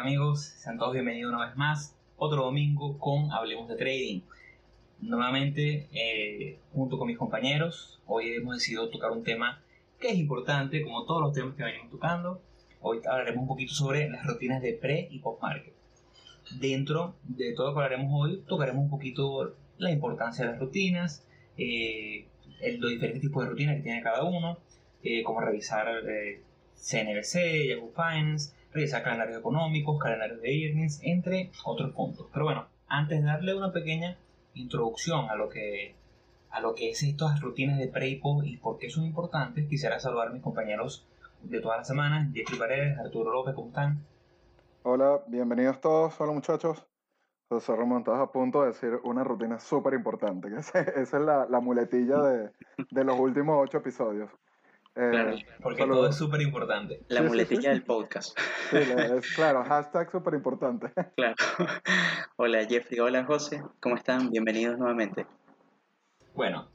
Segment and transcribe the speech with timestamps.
[0.00, 0.40] amigos?
[0.40, 1.94] Sean todos bienvenidos una vez más.
[2.16, 4.22] Otro domingo con Hablemos de Trading.
[5.02, 9.60] Nuevamente, eh, junto con mis compañeros, hoy hemos decidido tocar un tema
[9.98, 12.40] que es importante, como todos los temas que venimos tocando.
[12.80, 15.74] Hoy hablaremos un poquito sobre las rutinas de pre y post market.
[16.58, 21.26] Dentro de todo lo que hablaremos hoy, tocaremos un poquito la importancia de las rutinas,
[21.58, 22.24] eh,
[22.78, 24.60] los diferentes tipos de rutinas que tiene cada uno,
[25.02, 26.40] eh, revisar eh,
[26.74, 32.26] CNBC, Yahoo Finance, revisar calendarios económicos, calendarios de earnings, entre otros puntos.
[32.32, 34.16] Pero bueno, antes de darle una pequeña
[34.54, 35.94] introducción a lo que
[36.50, 39.68] a lo que es estas rutinas de pre y post y por qué son importantes,
[39.68, 41.06] quisiera saludar a mis compañeros
[41.42, 44.04] de todas las semanas, Jeffrey Paredes, Arturo López, ¿cómo están?
[44.82, 46.84] Hola, bienvenidos todos, hola muchachos.
[47.48, 51.60] José Ramón, estás a punto de decir una rutina súper importante, esa es la, la
[51.60, 52.50] muletilla de,
[52.90, 54.30] de, los últimos ocho episodios.
[54.96, 57.00] Eh, claro, porque todo es súper importante.
[57.08, 58.36] La muletilla del podcast.
[58.70, 60.92] Sí, es, claro, hashtag súper importante.
[61.16, 61.36] Claro.
[62.36, 64.30] Hola Jeffrey, hola José, ¿cómo están?
[64.30, 65.26] Bienvenidos nuevamente.
[66.34, 66.68] Bueno,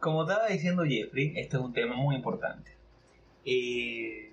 [0.00, 2.76] como estaba diciendo Jeffrey, este es un tema muy importante.
[3.44, 4.32] Eh,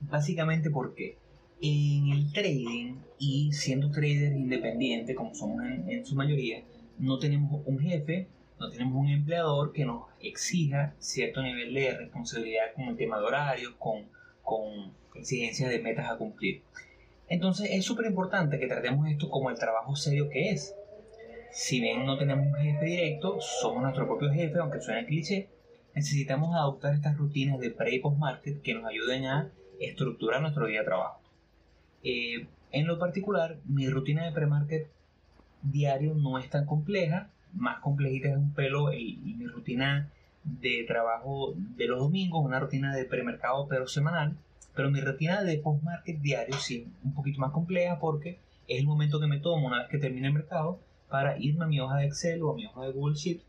[0.00, 1.18] básicamente porque
[1.60, 6.64] en el trading y siendo trader independiente, como somos en, su mayoría,
[6.98, 8.26] no tenemos un jefe,
[8.62, 13.24] no tenemos un empleador que nos exija cierto nivel de responsabilidad con el tema de
[13.24, 14.04] horarios, con,
[14.44, 16.62] con exigencias de metas a cumplir.
[17.28, 20.76] Entonces es súper importante que tratemos esto como el trabajo serio que es.
[21.50, 25.48] Si bien no tenemos un jefe directo, somos nuestro propio jefe, aunque suene cliché,
[25.94, 30.66] necesitamos adoptar estas rutinas de pre y post market que nos ayuden a estructurar nuestro
[30.66, 31.20] día de trabajo.
[32.04, 34.88] Eh, en lo particular, mi rutina de pre-market
[35.62, 40.10] diario no es tan compleja, más complejita es un pelo mi rutina
[40.44, 44.36] de trabajo de los domingos, una rutina de premercado pero semanal,
[44.74, 48.86] pero mi rutina de post-market diario sí es un poquito más compleja porque es el
[48.86, 51.98] momento que me tomo una vez que termine el mercado para irme a mi hoja
[51.98, 53.42] de Excel o a mi hoja de Google Sheet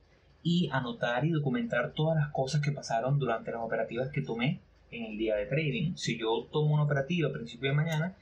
[0.44, 4.60] y anotar y documentar todas las cosas que pasaron durante las operativas que tomé
[4.92, 5.96] en el día de trading.
[5.96, 8.16] Si yo tomo una operativa a principio de mañana,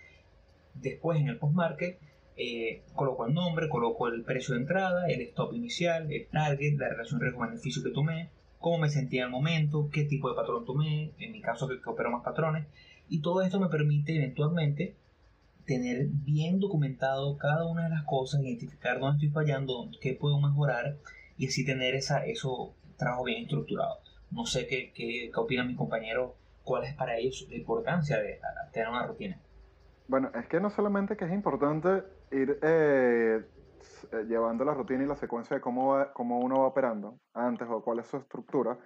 [0.74, 2.00] Después en el post-market
[2.41, 6.90] eh, coloco el nombre, coloco el precio de entrada, el stop inicial, el target, la
[6.90, 8.29] relación riesgo-beneficio que tomé,
[8.59, 11.90] cómo me sentía al momento, qué tipo de patrón tomé, en mi caso que, que
[11.90, 12.66] opero más patrones.
[13.09, 14.96] Y todo esto me permite eventualmente
[15.66, 20.97] tener bien documentado cada una de las cosas, identificar dónde estoy fallando, qué puedo mejorar
[21.38, 24.00] y así tener esa, eso trabajo bien estructurado.
[24.31, 28.40] No sé qué, qué, qué opinan mis compañeros, cuál es para ellos la importancia de
[28.72, 29.40] tener una rutina.
[30.08, 33.44] Bueno, es que no solamente que es importante ir eh,
[34.28, 38.00] llevando la rutina y la secuencia de cómo, cómo uno va operando antes o cuál
[38.00, 38.78] es su estructura,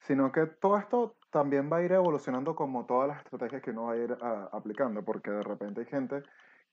[0.00, 3.84] sino que todo esto también va a ir evolucionando como todas las estrategias que uno
[3.84, 4.16] va a ir
[4.52, 6.22] aplicando, porque de repente hay gente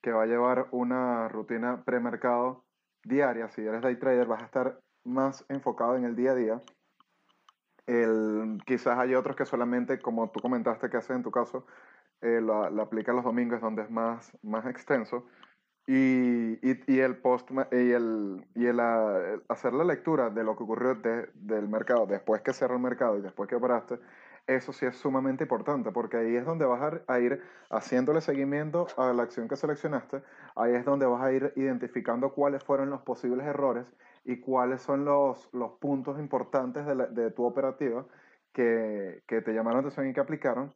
[0.01, 2.65] que va a llevar una rutina premercado
[3.03, 6.61] diaria, si eres day trader vas a estar más enfocado en el día a día.
[7.85, 11.65] El, quizás hay otros que solamente, como tú comentaste que haces en tu caso,
[12.21, 15.25] eh, la, aplica los domingos donde es más, más extenso.
[15.91, 18.79] Y, y, el post y el, y el,
[19.47, 23.21] hacer la lectura de lo que ocurrió del mercado después que cerró el mercado y
[23.21, 23.99] después que operaste,
[24.45, 27.41] eso sí es sumamente importante porque ahí es donde vas a, a ir
[27.71, 30.21] haciéndole seguimiento a la acción que seleccionaste,
[30.55, 33.91] ahí es donde vas a ir identificando cuáles fueron los posibles errores
[34.25, 38.05] y cuáles son los, los puntos importantes de, de tu operativa
[38.53, 40.71] que, que te llamaron la atención y que aplicaron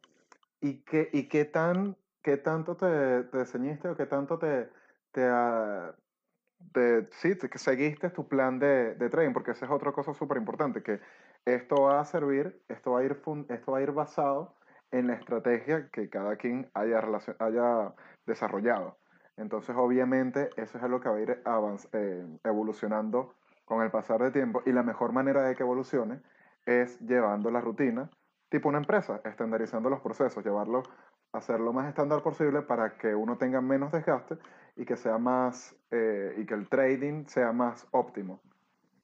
[0.60, 4.70] ¿Y qué, y qué, tan, qué tanto te, te ceñiste o qué tanto te,
[5.14, 9.32] te, uh, sí, que seguiste tu plan de, de, trading?
[9.32, 11.00] Porque esa es otra cosa súper importante, que
[11.44, 14.56] esto va a servir, esto va a, ir esto va a ir basado
[14.90, 17.02] en la estrategia que cada quien haya,
[17.38, 17.94] haya
[18.26, 18.96] desarrollado.
[19.36, 21.42] Entonces, obviamente, eso es lo que va a ir
[21.92, 23.34] eh, evolucionando
[23.64, 26.20] con el pasar de tiempo y la mejor manera de que evolucione
[26.66, 28.10] es llevando la rutina
[28.48, 30.84] tipo una empresa, estandarizando los procesos, llevarlo,
[31.32, 34.38] hacerlo más estándar posible para que uno tenga menos desgaste
[34.76, 38.40] y que sea más, eh, y que el trading sea más óptimo.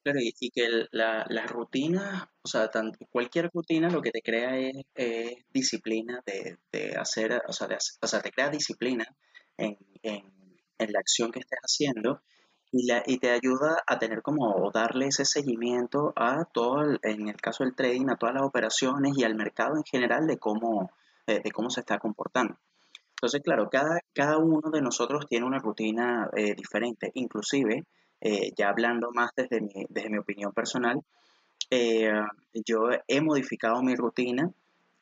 [0.02, 2.70] Claro, y, que la, la, rutina, o sea,
[3.10, 7.68] cualquier rutina lo que te crea es, disciplina de, de, hacer, o sea,
[8.00, 9.04] o sea, te crea disciplina
[9.58, 10.24] en, en,
[10.78, 12.22] en la acción que estés haciendo
[12.72, 17.36] y, la, y te ayuda a tener como darle ese seguimiento a todo, en el
[17.36, 20.90] caso del trading, a todas las operaciones y al mercado en general de cómo,
[21.26, 22.56] de, cómo se está comportando.
[23.20, 27.10] Entonces, claro, cada, cada uno de nosotros tiene una rutina eh, diferente.
[27.14, 27.84] Inclusive,
[28.20, 31.00] eh, ya hablando más desde mi, desde mi opinión personal,
[31.70, 32.10] eh,
[32.66, 34.50] yo he modificado mi rutina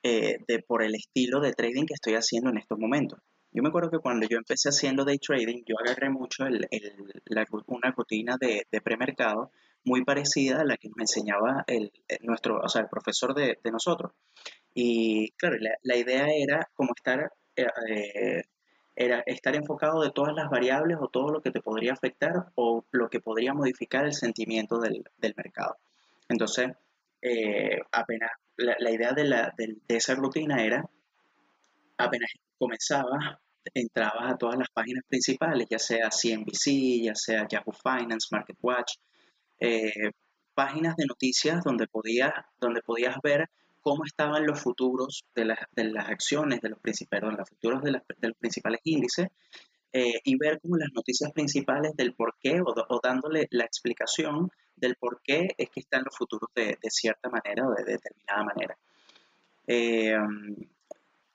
[0.02, 3.20] de, por el estilo de trading que estoy haciendo en estos momentos.
[3.52, 6.66] yo me acuerdo que cuando yo empecé haciendo day trading, yo agarré mucho el,
[7.26, 9.50] la, una rutina de, de premercado
[9.84, 11.92] muy parecida a la que nos enseñaba el,
[12.22, 14.12] nuestro, o sea, el profesor de, de nosotros.
[14.74, 17.32] Y claro, la, la, idea era como estar,
[17.62, 18.42] eh,
[18.96, 22.84] era estar enfocado de todas las variables o todo lo que te podría afectar o
[22.90, 25.76] lo que podría modificar el sentimiento del, del mercado.
[26.28, 26.72] Entonces,
[27.22, 30.84] eh, apenas la, idea de, la, de, esa rutina era,
[31.96, 33.40] apenas comenzaba
[33.74, 38.94] entrabas a todas las páginas principales, ya sea CNBC, ya sea Yahoo Finance, MarketWatch,
[39.60, 40.10] eh,
[40.54, 43.48] páginas de noticias donde podías, donde podías ver
[43.88, 48.28] cómo estaban los futuros de, de las acciones de los principales, los futuros de, de
[48.28, 49.28] los principales índices
[49.94, 54.96] eh, y ver como las noticias principales del por qué o, dándole la explicación del
[54.96, 58.76] por qué es que están los futuros de, de cierta manera o de determinada manera.
[59.66, 60.14] Eh,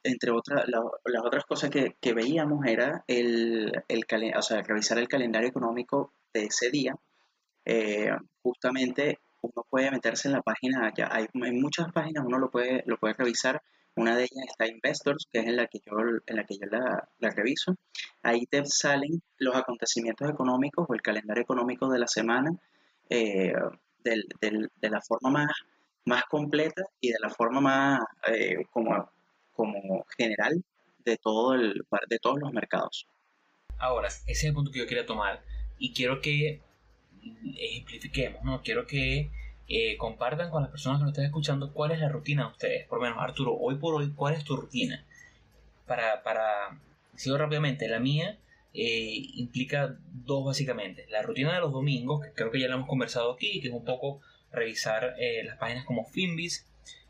[0.03, 4.05] entre otras, las otras cosas que, que, veíamos era el, el
[4.37, 6.95] o sea, revisar el calendario económico de ese día.
[7.65, 8.11] Eh,
[8.43, 12.83] justamente uno puede meterse en la página, ya hay en muchas páginas uno lo puede,
[12.85, 13.61] lo puede revisar.
[13.95, 15.93] Una de ellas está Investors, que es en la que yo,
[16.25, 17.75] en la, que yo la, la reviso.
[18.23, 22.51] Ahí te salen los acontecimientos económicos o el calendario económico de la semana
[23.09, 23.53] eh,
[24.03, 25.51] del, del, de la forma más,
[26.05, 29.07] más completa y de la forma más eh, como
[29.53, 30.63] como general
[31.05, 33.07] de, todo el, de todos los mercados.
[33.77, 35.41] Ahora, ese es el punto que yo quería tomar
[35.77, 36.61] y quiero que
[37.57, 38.61] ejemplifiquemos, ¿no?
[38.61, 39.29] Quiero que
[39.67, 42.87] eh, compartan con las personas que nos están escuchando cuál es la rutina de ustedes.
[42.87, 45.03] Por lo menos, Arturo, hoy por hoy, ¿cuál es tu rutina?
[45.85, 46.79] Para, para
[47.15, 48.37] sigo rápidamente, la mía
[48.73, 51.05] eh, implica dos básicamente.
[51.09, 53.73] La rutina de los domingos, que creo que ya la hemos conversado aquí, que es
[53.73, 54.21] un poco
[54.51, 56.65] revisar eh, las páginas como Finbis,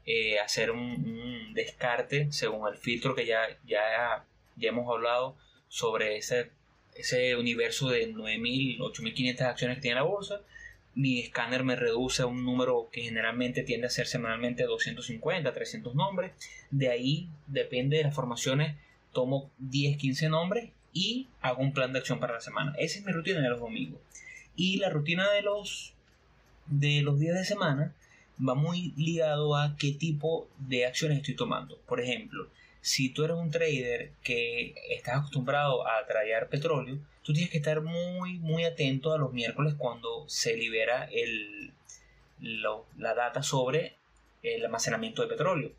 [0.06, 4.26] eh, hacer un, descarte según el filtro que ya, ya,
[4.58, 5.38] ya hemos hablado
[5.70, 6.52] sobre ese,
[6.96, 10.42] ese universo de 9.000, 8.500 acciones que tiene la bolsa.
[10.96, 15.96] Mi escáner me reduce a un número que generalmente tiende a ser semanalmente 250, 300
[15.96, 16.34] nombres.
[16.70, 18.76] De ahí, depende de las formaciones,
[19.12, 22.74] tomo 10, 15 nombres y hago un plan de acción para la semana.
[22.78, 24.00] Esa es mi rutina de los domingos.
[24.56, 25.94] Y la rutina de los,
[26.68, 27.94] de los días de semana
[28.38, 31.78] va muy ligado a qué tipo de acciones estoy tomando.
[31.88, 32.48] Por ejemplo,
[32.84, 37.82] si tú eres un trader que estás acostumbrado a traer petróleo, tú tienes que estar
[37.82, 41.72] muy, muy atento a los miércoles cuando se libera el,
[42.40, 43.96] la data sobre
[44.44, 45.72] el almacenamiento de petróleo.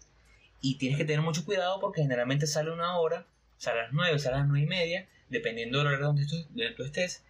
[0.62, 3.26] Y tienes que tener mucho cuidado porque generalmente sale una hora,
[3.58, 6.84] sale a las 9, sale a las 9 y media, dependiendo del horario donde tú
[6.84, 7.22] estés,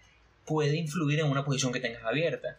[0.47, 2.59] puede influir en una posición que tengas abierta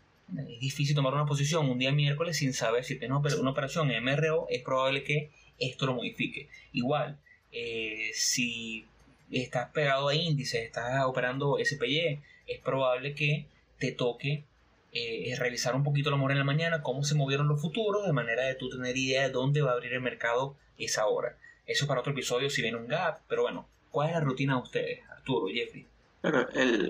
[0.49, 4.03] es difícil tomar una posición un día miércoles sin saber si tienes una operación en
[4.03, 5.29] MRO, es probable que
[5.59, 6.49] esto lo modifique.
[6.73, 7.17] Igual,
[7.51, 8.85] eh, si
[9.31, 13.45] estás pegado a índices, estás operando SPY, es probable que
[13.79, 14.43] te toque
[14.91, 18.13] eh, revisar un poquito el amor en la mañana, cómo se movieron los futuros, de
[18.13, 21.37] manera de tú tener idea de dónde va a abrir el mercado esa hora.
[21.65, 24.55] Eso es para otro episodio si viene un gap, pero bueno, ¿cuál es la rutina
[24.55, 25.85] de ustedes, Arturo, Jeffrey?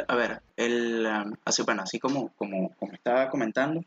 [0.07, 3.83] A ver, el, um, así, bueno, así como, como, como estaba comentando,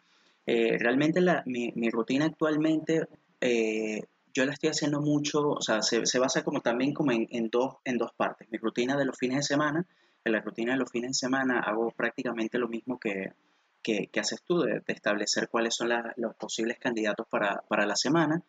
[0.47, 3.07] eh, realmente la, mi, mi, rutina actualmente
[3.41, 4.03] eh,
[4.35, 7.49] yo la estoy haciendo mucho, o sea, se, se basa como también como en, en,
[7.49, 8.49] dos, en dos partes.
[8.51, 9.87] Mi rutina de los fines de semana,
[10.25, 13.33] en la rutina de los fines de semana hago prácticamente lo mismo que,
[13.83, 18.43] que, haces tú, de, establecer cuáles son la, los posibles candidatos para, para la semana.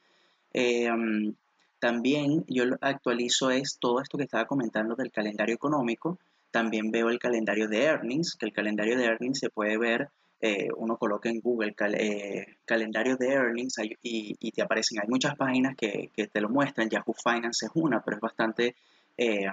[0.54, 1.34] Um,
[1.80, 6.20] también yo actualizo es todo esto que estaba comentando del calendario económico,
[6.52, 10.10] también veo el calendario de earnings, que el calendario de earnings se puede ver,
[10.42, 15.36] eh, uno coloca en Google eh, calendario de earnings y, y, te aparecen, hay muchas
[15.36, 18.76] páginas que, que, te lo muestran, Yahoo Finance es una, pero es bastante,
[19.18, 19.48] eh,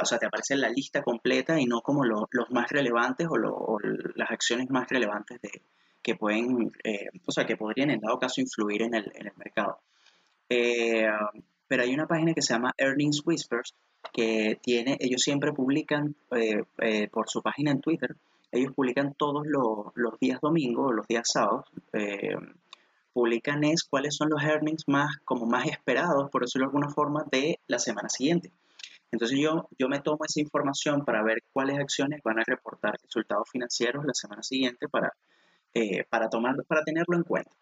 [0.00, 3.78] o sea, te aparece la lista completa y no como lo, los más relevantes o,
[4.14, 5.62] las acciones más relevantes de,
[6.00, 6.72] que pueden,
[7.26, 9.80] o sea, que podrían en dado caso influir en el, en el mercado.
[10.48, 13.74] pero hay una página que se llama Earnings Whispers,
[14.12, 16.14] que tiene, ellos siempre publican
[17.10, 18.14] por su página en Twitter,
[18.52, 22.36] ellos publican todos los, los días domingos, los días sábados, eh,
[23.12, 27.24] publican es cuáles son los earnings más, como más esperados, por decirlo de alguna forma,
[27.30, 28.52] de la semana siguiente.
[29.10, 33.48] Entonces yo, yo me tomo esa información para ver cuáles acciones van a reportar resultados
[33.50, 35.12] financieros la semana siguiente para,
[36.10, 37.52] para, tomar, para tenerlo en cuenta.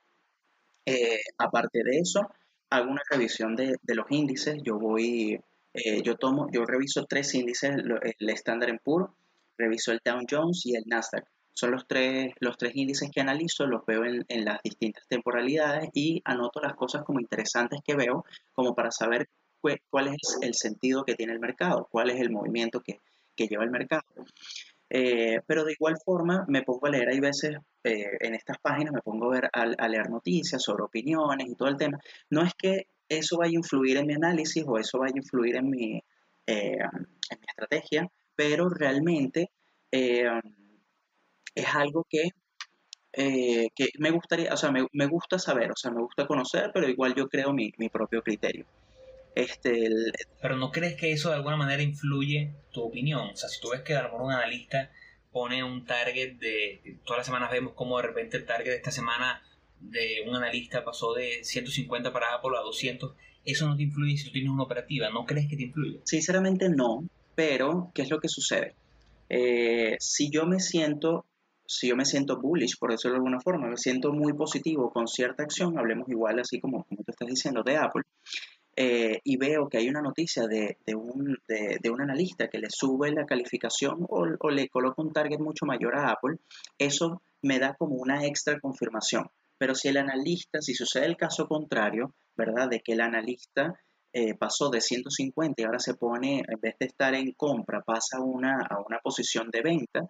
[1.39, 2.29] aparte de eso,
[2.71, 5.39] hago una revisión de, de los índices, yo voy
[5.75, 7.73] eh, yo tomo, yo reviso tres índices,
[8.19, 9.11] el Standard Poor's,
[9.57, 11.25] reviso el Dow Jones y el Nasdaq.
[11.53, 16.21] Son los tres, los tres índices que analizo, los veo en, las distintas temporalidades y
[16.25, 19.29] anoto las cosas como interesantes que veo, como para saber
[19.89, 23.01] cuál es el sentido que tiene el mercado, cuál es el movimiento que,
[23.37, 24.03] que lleva el mercado.
[24.91, 28.93] Eh, pero de igual forma me pongo a leer, hay veces eh, en estas páginas
[28.93, 31.99] me pongo a, ver, a, leer noticias sobre opiniones y todo el tema.
[32.31, 35.57] No es que eso vaya a influir en mi análisis o eso vaya a influir
[35.57, 35.97] en mi,
[36.47, 39.51] eh, en mi estrategia, pero realmente
[39.91, 42.31] es algo que,
[43.13, 46.89] que me gustaría, o sea, me, me, gusta saber, o sea, me gusta conocer, pero
[46.89, 48.67] igual yo creo mi, mi propio criterio.
[49.35, 49.91] Este,
[50.41, 53.31] Pero ¿no crees que eso de alguna manera influye tu opinión?
[53.31, 54.91] O sea, si tú ves que a lo mejor un analista
[55.33, 56.99] pone un target de...
[57.05, 59.43] Todas las semanas vemos cómo de repente el target de esta semana
[59.81, 63.15] de un analista pasó de 150 para Apple a 200.
[63.45, 65.11] Eso no te influye si tú tienes una operativa.
[65.11, 66.01] ¿No crees que te influye?
[66.05, 68.75] Sinceramente no, pero ¿qué es lo que sucede?
[69.29, 71.25] Eh, si yo me siento
[71.67, 75.09] si yo me siento bullish, por decirlo de alguna forma, me siento muy positivo con
[75.09, 78.03] cierta acción, hablemos igual así como, como tú estás diciendo de Apple,
[78.77, 83.13] eh, y veo que hay una noticia de, un, de, un, analista que le sube
[83.13, 86.39] la calificación o, le coloca un target mucho mayor a Apple,
[86.79, 89.31] eso me da como una extra confirmación.
[89.59, 92.69] Pero si el analista, si sucede el caso contrario, ¿verdad?
[92.69, 93.79] De que el analista
[94.17, 98.21] eh, pasó de 150 y ahora se pone, en vez de estar en compra, pasa
[98.21, 100.09] una, a una posición de venta,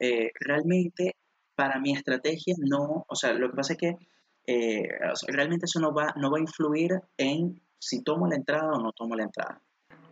[0.00, 1.14] eh, realmente
[1.54, 3.96] para mi estrategia no, o sea, lo que pasa es que
[5.28, 8.90] realmente eso no va, no va a influir en si tomo la entrada o no
[8.92, 9.60] tomo la entrada.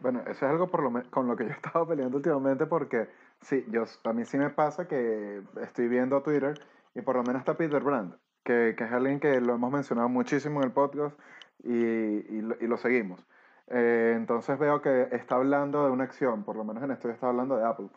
[0.01, 3.09] Bueno, eso es algo por lo con lo que yo he estado peleando últimamente porque
[3.41, 6.55] sí, yo, a mí sí me pasa que estoy viendo Twitter
[6.95, 10.09] y por lo menos está Peter Brand, que, que es alguien que lo hemos mencionado
[10.09, 11.19] muchísimo en el podcast
[11.63, 13.25] y, y, lo, seguimos.
[13.69, 17.29] Eh, entonces veo que está hablando de una acción, por lo menos en esto está
[17.29, 17.89] hablando de Apple.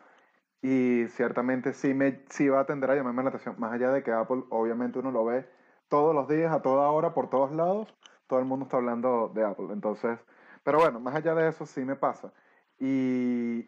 [0.61, 4.03] Y ciertamente sí, me, sí va a tender a llamarme la atención, más allá de
[4.03, 5.47] que Apple obviamente uno lo ve
[5.89, 7.93] todos los días, a toda hora, por todos lados
[8.27, 9.67] todo el mundo está hablando de Apple.
[9.71, 10.19] Entonces,
[10.63, 12.33] pero bueno, más allá de eso sí me pasa.
[12.79, 13.67] Y,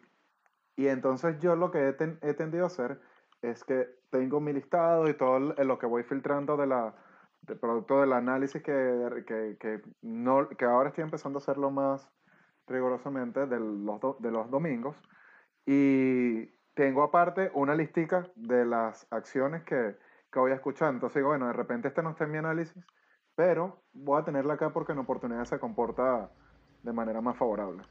[0.76, 3.00] y entonces yo lo que he, tendido a hacer
[3.42, 6.94] es que tengo mi listado y todo lo que voy filtrando de la,
[7.48, 12.08] del producto del análisis que, que, que, no, que ahora estoy empezando a hacerlo más
[12.66, 14.96] rigurosamente de los, de los domingos.
[15.66, 19.96] Y tengo aparte una listica de las acciones que,
[20.32, 20.94] que voy a escuchar.
[20.94, 22.84] Entonces digo, bueno, de repente este no está en mi análisis,
[23.34, 26.30] pero voy a tenerla acá porque en oportunidad se comporta
[26.82, 27.82] de manera más favorable.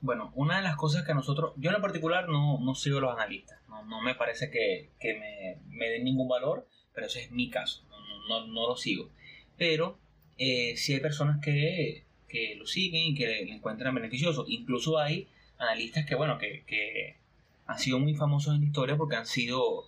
[0.00, 3.60] Bueno, una de las cosas que nosotros, yo en particular no, no sigo los analistas,
[3.68, 7.50] no, no me parece que, que me, me, den ningún valor, pero ese es mi
[7.50, 7.86] caso,
[8.28, 9.08] no, no, lo sigo.
[9.56, 9.98] Pero
[10.38, 14.44] eh, sí hay personas que, que lo siguen y que le encuentran beneficioso.
[14.48, 17.16] Incluso hay analistas que, bueno, que, que
[17.66, 19.84] han sido muy famosos en la historia porque han sido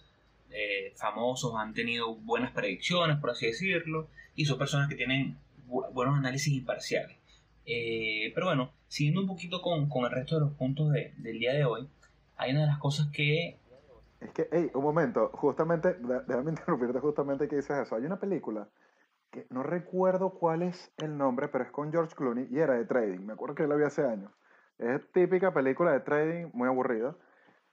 [0.50, 5.36] eh, famosos, han tenido buenas predicciones, por así decirlo, y son personas que tienen
[5.66, 7.16] buenos análisis imparciales.
[7.66, 11.38] Eh, pero bueno, siguiendo un poquito con, con el resto de los puntos de, del
[11.38, 11.88] día de hoy,
[12.36, 13.56] hay una de las cosas que...
[14.24, 17.94] Es que, hey, un momento, justamente, déjame interrumpirte justamente que dices eso.
[17.94, 18.66] Hay una película
[19.30, 22.86] que no recuerdo cuál es el nombre, pero es con George Clooney y era de
[22.86, 23.20] trading.
[23.26, 24.32] Me acuerdo que la vi hace años.
[24.78, 27.14] Es típica película de trading, muy aburrida.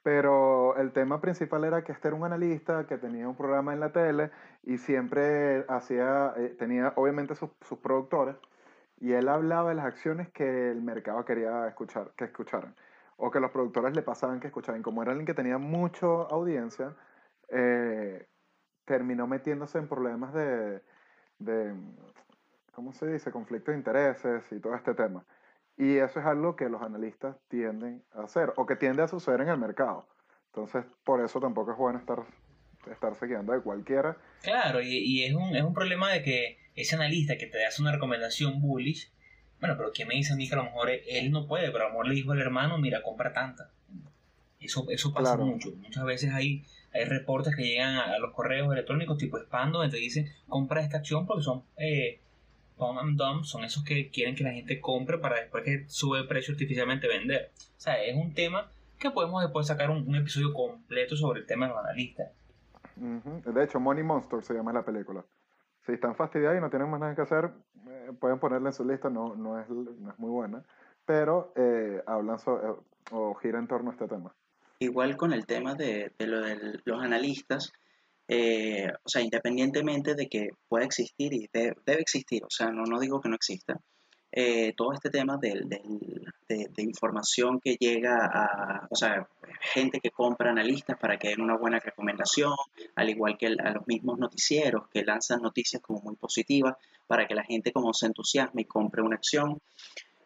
[0.04, 3.80] Pero el tema principal era que este era un analista que tenía un programa en
[3.80, 4.32] la tele
[4.64, 8.36] y siempre hacía, eh, tenía obviamente sus, sus, productores
[8.98, 12.76] y él hablaba de las acciones que el mercado quería escuchar, que escucharan
[13.24, 14.82] o que los productores le pasaban que escucharan.
[14.82, 16.96] Como era alguien que tenía mucha audiencia,
[17.50, 18.26] eh,
[18.84, 20.82] terminó metiéndose en problemas de,
[21.38, 21.76] de,
[22.72, 25.24] ¿cómo se dice?, conflicto de intereses y todo este tema.
[25.78, 29.42] Y eso es algo que los analistas tienden a hacer o que tiende a suceder
[29.42, 30.08] en el mercado.
[30.48, 32.26] Entonces, por eso tampoco es bueno estar,
[32.92, 34.18] estar guiando de cualquiera.
[34.42, 37.84] Claro, y, y, es, un, es un problema de que ese analista que te hace
[37.84, 39.14] una recomendación bullish,
[39.62, 41.86] bueno, pero ¿quién me dice a mí que a lo mejor él no puede, pero
[41.86, 43.70] a lo mejor le dijo al hermano, mira, compra tanta.
[44.60, 45.72] Eso, eso pasa mucho.
[45.78, 49.98] Muchas veces hay, hay reportes que llegan a, los correos electrónicos tipo spam donde te
[49.98, 51.64] dicen, compra esta acción porque son...
[51.78, 52.20] Eh,
[52.80, 56.28] and dump son esos que quieren que la gente compre para después que sube el
[56.28, 57.52] precio artificialmente vender.
[57.56, 61.68] O sea, es un tema que podemos después sacar un, episodio completo sobre el tema
[61.68, 62.32] de los analistas.
[62.96, 65.24] De hecho, Money Monster se llama la película.
[65.86, 67.52] Si están fastidiados y no tienen más nada que hacer,
[67.88, 70.64] eh, pueden ponerla en su lista, no, no, es, no es muy buena,
[71.06, 72.74] pero eh, hablan eh,
[73.12, 74.34] o gira en torno a este tema.
[74.80, 77.72] Igual con el tema de, de lo de los analistas,
[78.28, 83.00] eh, o sea, independientemente de que pueda existir y debe existir, o sea, no, no
[83.00, 83.80] digo que no exista,
[84.32, 85.38] eh, todo este tema
[86.52, 89.28] de, información que llega a, o sea,
[89.74, 92.54] gente que compra analistas para que den una buena recomendación,
[92.96, 96.76] al igual que a los mismos noticieros que lanzan noticias como muy positivas
[97.08, 99.60] para que la gente como se entusiasme y compre una acción.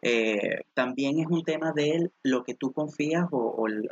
[0.01, 3.89] Eh, también es un tema de lo que tú confías o, el,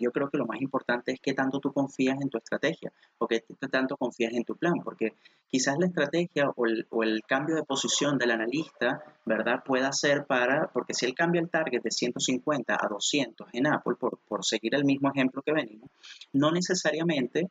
[0.00, 3.26] yo creo que lo más importante es qué tanto tú confías en tu estrategia o
[3.26, 5.14] qué tanto confías en tu plan, porque
[5.48, 9.62] quizás la estrategia o el, o el cambio de posición del analista, ¿verdad?
[9.64, 13.94] Pueda ser para, porque si él cambia el target de 150 a 200 en Apple,
[13.98, 15.90] por, por seguir el mismo ejemplo que venimos,
[16.32, 17.50] no necesariamente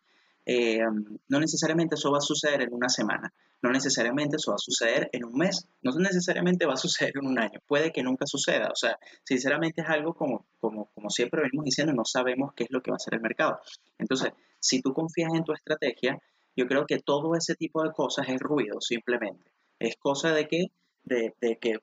[0.52, 0.80] eh,
[1.28, 5.08] no necesariamente eso va a suceder en una semana, no necesariamente eso va a suceder
[5.12, 8.70] en un mes, no necesariamente va a suceder en un año, puede que nunca suceda,
[8.72, 12.72] o sea, sinceramente es algo como, como, como siempre venimos diciendo, no sabemos qué es
[12.72, 13.60] lo que va a hacer el mercado.
[14.00, 16.18] Entonces, si tú confías en tu estrategia,
[16.56, 20.66] yo creo que todo ese tipo de cosas es ruido simplemente, es cosa de que,
[21.04, 21.76] de, de que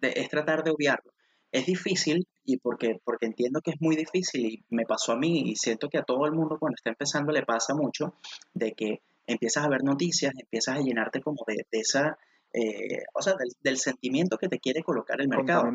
[0.00, 1.11] es tratar de obviarlo.
[1.52, 5.50] Es difícil y porque, porque entiendo que es muy difícil y me pasó a mí
[5.50, 8.14] y siento que a todo el mundo cuando está empezando le pasa mucho
[8.54, 12.18] de que empiezas a ver noticias, empiezas a llenarte como de, esa,
[12.52, 15.70] eh, o sea, del, sentimiento que te quiere colocar el mercado.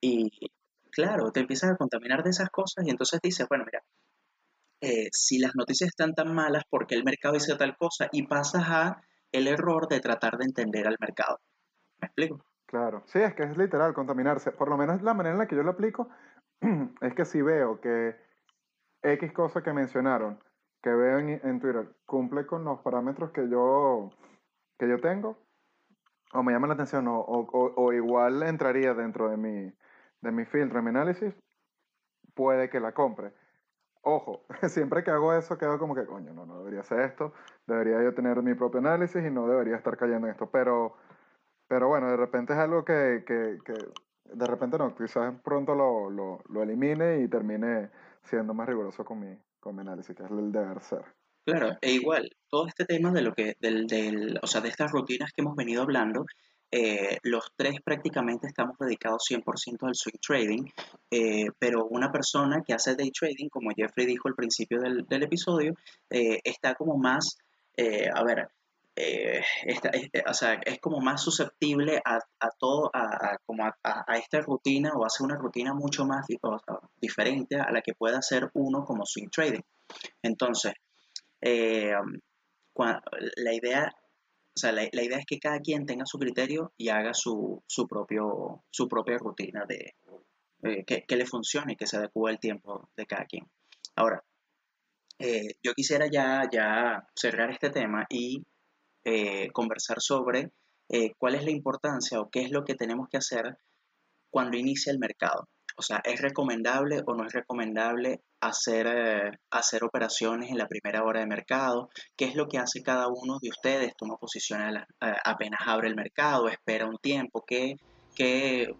[0.00, 0.30] Y
[0.90, 3.82] claro, te empiezas a contaminar de esas cosas y entonces dices, bueno, mira,
[4.82, 8.08] eh, si las noticias están tan malas, porque el mercado dice tal cosa?
[8.12, 11.40] Y pasas a el error de tratar de entender al mercado.
[12.00, 12.44] ¿Me explico?
[12.72, 14.50] Claro, sí, es que es literal contaminarse.
[14.50, 16.08] Por lo menos la manera en la que yo lo aplico
[17.02, 18.16] es que si veo que
[19.02, 20.42] X cosa que mencionaron,
[20.82, 24.08] que veo en, Twitter, cumple con los parámetros que yo,
[24.78, 25.36] que yo tengo,
[26.32, 29.70] o me llama la atención, o, o, igual entraría dentro de mi,
[30.22, 31.34] de mi filtro, de mi análisis,
[32.34, 33.34] puede que la compre.
[34.00, 37.34] Ojo, siempre que hago eso quedo como que, coño, no, no debería hacer esto,
[37.66, 40.96] debería yo tener mi propio análisis y no debería estar cayendo en esto, pero
[41.72, 46.10] pero bueno, de repente es algo que, que, que de repente no, quizás pronto lo,
[46.10, 47.88] lo, lo, elimine y termine
[48.22, 51.02] siendo más riguroso con mi, con mi análisis, que es el deber ser.
[51.46, 54.92] Claro, e igual, todo este tema de lo que, del, del, o sea, de estas
[54.92, 56.26] rutinas que hemos venido hablando,
[56.70, 60.64] eh, los tres prácticamente estamos dedicados 100% al swing trading,
[61.10, 65.22] eh, pero una persona que hace day trading, como Jeffrey dijo al principio del, del
[65.22, 65.72] episodio,
[66.10, 67.38] eh, está como más,
[68.14, 68.46] a ver,
[68.96, 73.64] eh, esta, es, eh, o sea, es como más susceptible a, a todo, a, como
[73.64, 76.26] a, a, esta rutina o hace una rutina mucho más
[77.00, 79.62] diferente a la que pueda hacer uno como swing trading.
[80.22, 80.74] Entonces,
[81.40, 81.92] eh,
[83.36, 83.92] la idea
[84.54, 87.62] o sea, la, la, idea es que cada quien tenga su criterio y haga su,
[87.66, 89.94] su, propio, su propia rutina de
[90.62, 93.50] eh, que, que, le funcione y que se adecue al tiempo de cada quien.
[93.96, 94.22] Ahora,
[95.18, 98.42] eh, yo quisiera ya, ya cerrar este tema y
[99.04, 100.50] eh, conversar sobre
[100.88, 103.58] eh, cuál es la importancia o qué es lo que tenemos que hacer
[104.30, 105.48] cuando inicia el mercado.
[105.76, 111.02] O sea, ¿es recomendable o no es recomendable hacer, eh, hacer operaciones en la primera
[111.02, 111.88] hora de mercado?
[112.16, 113.92] ¿Qué es lo que hace cada uno de ustedes?
[113.96, 116.48] ¿Toma posiciones apenas abre el mercado?
[116.48, 117.42] ¿Espera un tiempo?
[117.46, 117.76] ¿Qué,
[118.14, 118.74] qué,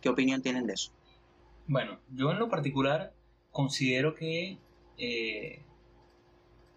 [0.00, 0.92] qué, opinión tienen de eso?
[1.68, 3.14] Bueno, yo en lo particular
[3.52, 4.58] considero que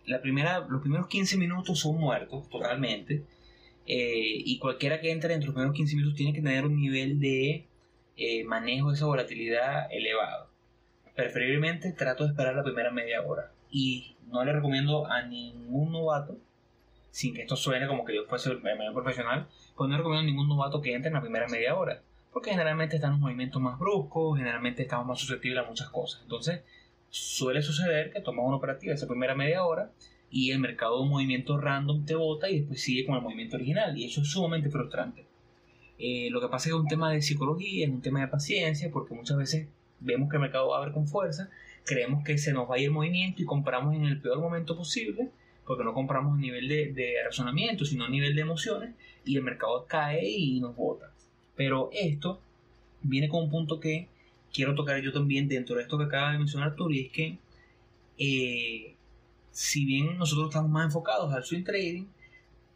[0.06, 3.24] la primera, los primeros 15 minutos son muertos totalmente.
[3.88, 7.20] Eh, y cualquiera que entre entre los primeros 15 minutos tiene que tener un nivel
[7.20, 7.68] de
[8.18, 10.50] eh, manejo de esa volatilidad elevado.
[11.16, 13.52] Preferiblemente trato de esperar la primera media hora.
[13.70, 16.38] Y no le recomiendo a ningún novato,
[17.12, 20.32] sin que esto suene como que yo fuese el medio profesional, pues no recomiendo a
[20.32, 22.02] ningún novato que entre en la primera media hora.
[22.32, 26.22] Porque generalmente están los movimientos más bruscos, generalmente estamos más susceptibles a muchas cosas.
[26.24, 26.62] Entonces,
[27.10, 29.92] suele suceder que tomas una operativa esa primera media hora
[30.30, 33.56] y el mercado de un movimiento random te bota y después sigue con el movimiento
[33.56, 35.26] original y eso es sumamente frustrante.
[35.98, 38.28] Eh, lo que pasa es que es un tema de psicología, es un tema de
[38.28, 39.68] paciencia porque muchas veces
[40.02, 41.50] vemos que el mercado va a ver con fuerza,
[41.86, 44.76] creemos que se nos va a ir el movimiento y compramos en el peor momento
[44.76, 45.30] posible
[45.66, 49.44] porque no compramos a nivel de, de razonamiento sino a nivel de emociones y el
[49.44, 51.12] mercado cae y nos bota.
[51.56, 52.42] Pero esto
[53.02, 54.10] viene con un punto que
[54.56, 57.38] quiero tocar yo también dentro de esto que acaba de mencionar y es que
[58.18, 58.96] eh,
[59.52, 62.06] si bien nosotros estamos más enfocados al swing trading,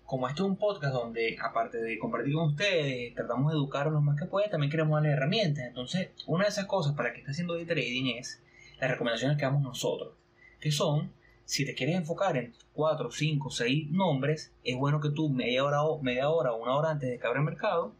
[0.03, 4.01] como esto es un podcast donde, aparte de compartir con ustedes, tratamos de educarlos lo
[4.01, 5.65] más que puede, también queremos darles herramientas.
[5.65, 8.41] Entonces, una de esas cosas para que esté haciendo day trading es
[8.81, 10.13] las recomendaciones que damos nosotros,
[10.59, 11.11] que son,
[11.45, 15.83] si te quieres enfocar en 4, 5, 6 nombres, es bueno que tú media hora
[15.83, 17.93] o media hora una hora antes de que abra el mercado,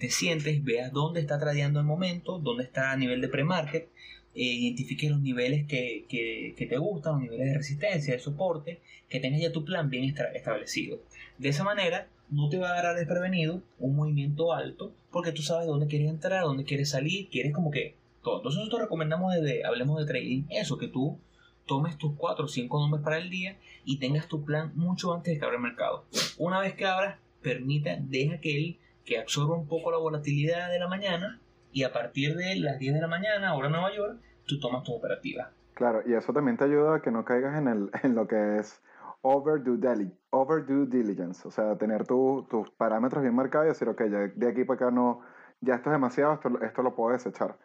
[0.00, 3.90] te sientes, veas dónde está tradeando el momento, dónde está a nivel de pre-market,
[4.34, 9.20] eh, identifiques los niveles que, que, te gustan, los niveles de resistencia, de soporte, que
[9.20, 11.00] tengas ya tu plan bien establecido.
[11.36, 15.66] De esa manera, no te va a agarrar desprevenido un movimiento alto, porque tú sabes
[15.66, 18.38] dónde quieres entrar, dónde quieres salir, quieres como que todo.
[18.38, 21.18] Entonces nosotros recomendamos desde, hablemos de trading, eso, que tú
[21.66, 25.34] tomes tus 4 o 5 nombres para el día y tengas tu plan mucho antes
[25.34, 26.06] de que abra el mercado.
[26.38, 30.78] Una vez que abras, permita, deja que él que absorba un poco la volatilidad de
[30.78, 31.40] la mañana
[31.72, 34.92] y a partir de las 10 de la mañana, hora Nueva York, tú tomas tu
[34.92, 35.52] operativa.
[35.74, 38.58] Claro, y eso también te ayuda a que no caigas en, el, en lo que
[38.58, 38.82] es
[39.22, 44.18] overdue, dili overdue diligence, o sea, tener tus parámetros bien marcados y decir, ok, ya
[44.34, 45.20] de aquí para acá no,
[45.60, 47.56] ya esto es demasiado, esto, esto lo puedo desechar,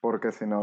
[0.00, 0.62] porque si no,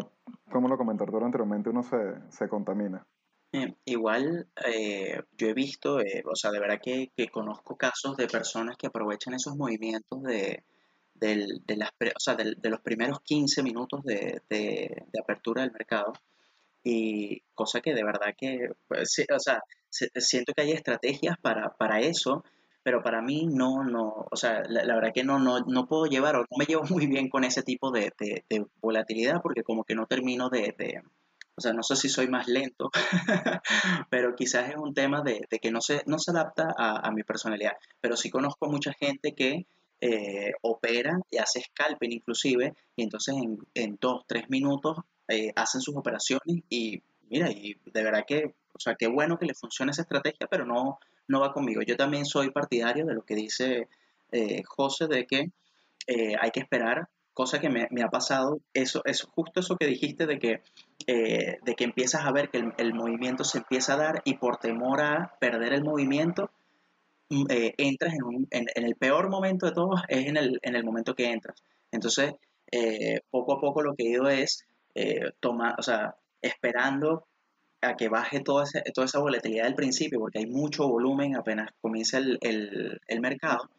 [0.51, 3.05] como lo comentó anteriormente, uno se, se contamina.
[3.53, 8.15] Eh, igual eh, yo he visto, eh, o sea, de verdad que, que, conozco casos
[8.15, 10.63] de personas que aprovechan esos movimientos de,
[11.15, 15.73] del, de, las, o sea, de, de, los primeros 15 minutos de, de, apertura del
[15.73, 16.13] mercado
[16.83, 21.99] y cosa que de verdad que, pues, o sea, siento que hay estrategias para, para
[21.99, 22.45] eso,
[22.83, 26.37] pero para mí no, no, o sea, la, verdad que no, no, no puedo llevar
[26.37, 28.13] o no me llevo muy bien con ese tipo de
[28.81, 31.03] volatilidad porque como que no termino de,
[31.55, 32.89] o sea, no sé si soy más lento,
[34.09, 37.73] pero quizás es un tema de, que no se, no se adapta a, mi personalidad.
[37.99, 39.65] Pero sí conozco mucha gente que
[39.99, 45.81] eh, opera y hace scalping inclusive, y entonces en, en dos, tres minutos eh, hacen
[45.81, 49.91] sus operaciones y mira, y de verdad que, o sea, qué bueno que le funcione
[49.91, 51.81] esa estrategia, pero no, no va conmigo.
[51.81, 53.87] Yo también soy partidario de lo que dice
[54.31, 55.51] eh, José, de que
[56.41, 60.39] hay que esperar cosa que me, ha pasado, eso, es justo eso que dijiste de
[60.39, 60.61] que,
[61.07, 64.57] eh, de que empiezas a ver que el, movimiento se empieza a dar y por
[64.57, 66.49] temor a perder el movimiento,
[67.29, 68.13] mm, eh, entras
[68.49, 71.61] en, el peor momento de todos, es en el, en momento que entras.
[71.91, 72.33] Entonces,
[72.71, 74.65] eh, poco a poco lo que he ido es
[75.39, 77.25] tomar, o sea, esperando
[77.81, 82.17] a que baje toda, toda esa volatilidad del principio, porque hay mucho volumen apenas comienza
[82.17, 83.69] el, mercado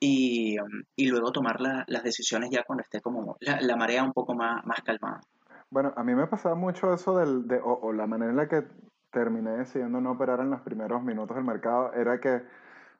[0.00, 0.56] y,
[0.96, 5.20] luego tomar las decisiones ya cuando esté como la, marea un poco más calmada.
[5.70, 8.64] Bueno, a mí me pasaba mucho eso del, de, o, la manera en la que
[9.12, 12.42] terminé decidiendo no operar en los primeros minutos del mercado era que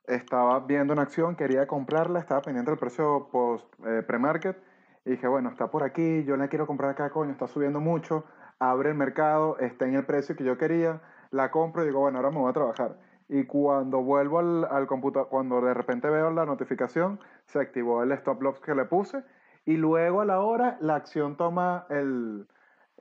[0.06, 4.56] estaba viendo una acción, quería comprarla, estaba pendiente del precio post eh, pre-market
[5.04, 8.24] y dije, bueno, está por aquí, yo la quiero comprar acá, coño, está subiendo mucho,
[8.60, 11.00] abre el mercado, está en el precio que yo quería,
[11.32, 14.86] la compro y digo, bueno, ahora me voy a trabajar y cuando vuelvo al, al
[14.86, 19.24] computador, cuando de repente veo la notificación, se activó el stop loss que le puse
[19.64, 22.46] y luego a la hora la acción toma el,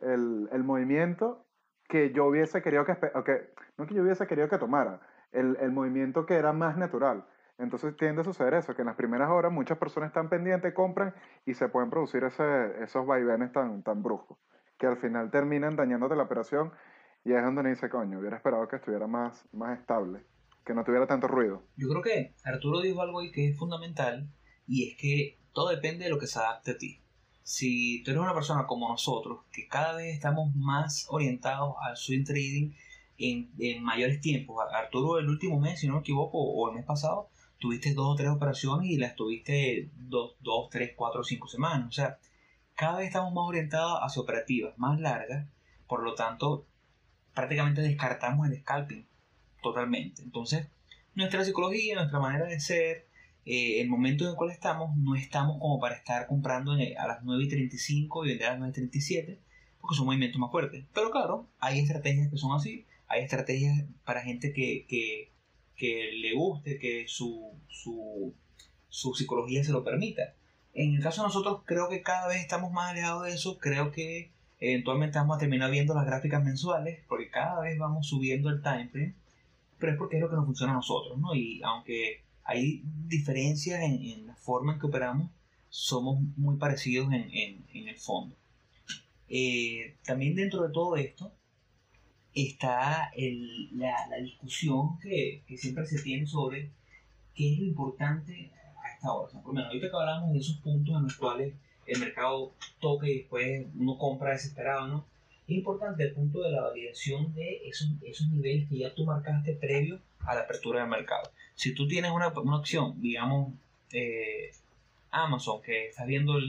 [0.02, 1.46] el, el movimiento
[1.88, 3.36] que yo hubiese querido que, okay,
[3.78, 7.26] no que yo hubiese querido que tomara, el, el, movimiento que era más natural.
[7.58, 11.14] Entonces tiende a suceder eso, que en las primeras horas muchas personas están pendientes, compran
[11.46, 14.38] y se pueden producir ese, esos vaivenes tan, tan bruscos,
[14.78, 16.72] que al final terminan dañándote la operación
[17.26, 20.24] y es donde dice, coño, hubiera esperado que estuviera más, más estable,
[20.66, 21.64] que no tuviera tanto ruido.
[21.76, 24.30] Yo creo que Arturo dijo algo ahí que es fundamental
[24.66, 27.02] y es que todo depende de lo que se adapte a ti.
[27.50, 32.24] Si tú eres una persona como nosotros, que cada vez estamos más orientados al swing
[32.24, 32.74] trading
[33.18, 36.86] en, en mayores tiempos, Arturo el último mes, si no me equivoco, o el mes
[36.86, 41.88] pasado, tuviste dos o tres operaciones y las tuviste dos, dos tres, cuatro, cinco semanas.
[41.88, 42.20] O sea,
[42.76, 45.48] cada vez estamos más orientados hacia operativas más largas,
[45.88, 46.68] por lo tanto,
[47.34, 49.08] prácticamente descartamos el scalping
[49.64, 50.22] totalmente.
[50.22, 50.68] Entonces,
[51.16, 53.09] nuestra psicología, nuestra manera de ser,
[53.50, 57.24] eh, el momento en el cual estamos, no estamos como para estar comprando a las
[57.24, 59.40] 9 y 35 y vender a las 9 y 37,
[59.82, 60.86] porque son movimientos más fuertes.
[60.94, 65.32] Pero claro, hay estrategias que son así, hay estrategias para gente que, que,
[65.76, 68.34] que le guste, que su, su,
[68.88, 70.36] su psicología se lo permita.
[70.74, 73.92] En el caso de nosotros, creo que cada vez estamos más alejados de eso, creo
[73.92, 78.62] que Eventualmente vamos a terminar viendo las gráficas mensuales porque cada vez vamos subiendo el
[78.62, 79.16] time frame,
[79.78, 81.34] pero es porque es lo que nos funciona a nosotros, ¿no?
[81.34, 85.30] Y aunque hay diferencias en, la forma en que operamos,
[85.70, 87.30] somos muy parecidos en,
[87.74, 88.36] en, el fondo.
[89.28, 91.32] Eh, también dentro de todo esto
[92.34, 96.72] está el, la, la, discusión que, que, siempre se tiene sobre
[97.36, 98.52] qué es lo importante
[98.84, 99.40] a esta hora.
[99.46, 101.54] O sea, ahorita que hablamos de esos puntos en los cuales
[101.86, 105.06] el mercado toque y después uno compra desesperado, ¿no?
[105.48, 109.54] Es importante el punto de la validación de esos, esos niveles que ya tú marcaste
[109.54, 111.32] previo a la apertura del mercado.
[111.60, 113.54] Si tú tienes una, una opción, digamos,
[113.91, 114.50] eh,
[115.12, 116.39] Amazon, que estás viendo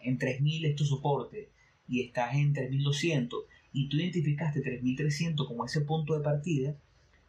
[0.00, 1.50] en 3000 es tu soporte
[1.86, 6.74] y estás en 3200 y tú identificaste 3300 como ese punto de partida,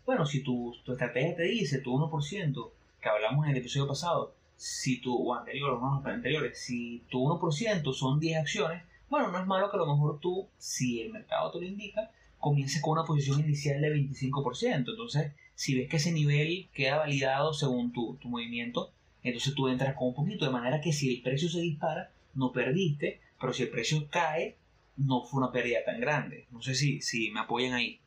[0.04, 4.34] bueno, si tu, tu estrategia te dice tu 1%, que hablamos en el episodio pasado,
[4.56, 9.45] si tu, o anterior, o anteriores, si tu 1% son 10 acciones, bueno, no es
[9.45, 13.06] malo que a lo mejor tú, si el mercado te lo indica, comiences con una
[13.06, 14.89] posición inicial de 25%.
[14.89, 18.91] Entonces, si ves que ese nivel queda validado según tu, tu movimiento,
[19.24, 22.52] entonces tú entras con un poquito, de manera que si el precio se dispara, no
[22.52, 24.56] perdiste, pero si el precio cae,
[24.98, 26.46] no fue una pérdida tan grande.
[26.52, 28.00] No sé si, si me apoyan ahí.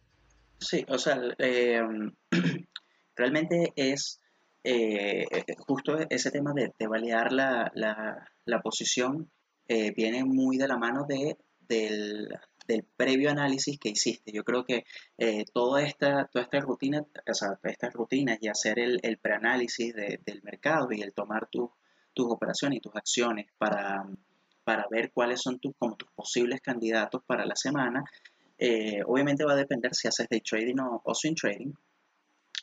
[0.60, 1.82] Sí, o sea, eh,
[3.16, 4.20] realmente es
[4.62, 5.26] eh,
[5.58, 9.28] justo ese tema de, validar la, la, posición
[9.66, 12.28] eh, viene muy de la mano de, del,
[12.72, 14.32] del, previo análisis que hiciste.
[14.32, 14.84] Yo creo que
[15.18, 19.94] eh, toda, esta, toda esta rutina, o sea, estas rutinas y hacer el, el preanálisis
[19.94, 21.70] del mercado y el tomar tus
[22.16, 24.04] operaciones y tus acciones para,
[24.64, 28.04] para ver cuáles son tus, como tus posibles candidatos para la semana,
[29.06, 31.72] obviamente va a depender si haces day trading o, o swing trading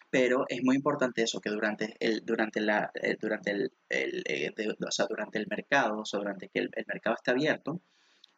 [0.09, 4.53] pero es muy importante eso, que durante el, durante la, eh, durante el, eh,
[4.85, 7.81] o sea, durante el mercado, o sea, durante que el, mercado está abierto,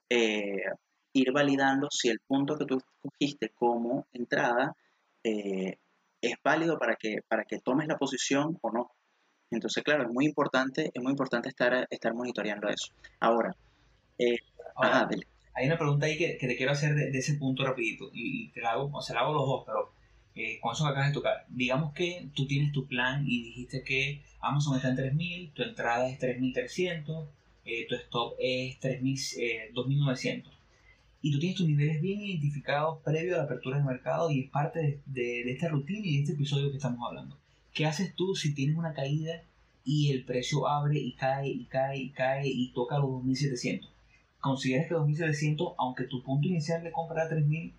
[0.10, 0.64] eh,
[1.14, 4.76] ir validando si el punto que tú escogiste como entrada
[5.24, 8.92] es válido para que, para que tomes la posición o no.
[9.52, 12.94] Entonces, claro, es muy importante, es muy importante estar, estar monitoreando eso.
[13.20, 13.56] Ahora,
[15.60, 18.72] hay una pregunta ahí que, te quiero hacer de, ese punto rapidito, y, te la
[18.72, 19.92] hago, o sea, la hago los dos, pero
[20.36, 21.46] eh, con eso que acabas de tocar.
[21.50, 26.08] Digamos que tú tienes tu plan y dijiste que Amazon está en 3000, tu entrada
[26.08, 27.28] es 3300,
[27.66, 28.78] eh, tu stop es
[29.74, 30.54] 2900.
[30.54, 30.59] Eh,
[31.22, 34.50] y tú tienes tus niveles bien identificados previo a la apertura del mercado y es
[34.50, 37.38] parte de, esta rutina y de este episodio que estamos hablando.
[37.74, 39.44] ¿Qué haces tú si tienes una caída
[39.84, 43.90] y el precio abre y cae y cae y cae y toca los 2700?
[44.40, 47.74] ¿Consideras que 2700, aunque tu punto inicial de compra era 3000,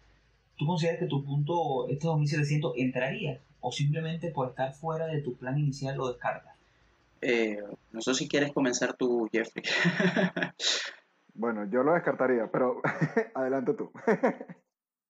[0.59, 3.41] ¿tú consideras que tu punto, este 2700, entraría?
[3.61, 6.55] ¿O simplemente por estar fuera de tu plan inicial lo descartas?
[7.23, 9.65] Eh, no sé si quieres comenzar tú, Jeffrey.
[11.35, 12.81] bueno, yo lo descartaría, pero
[13.35, 13.91] adelante tú.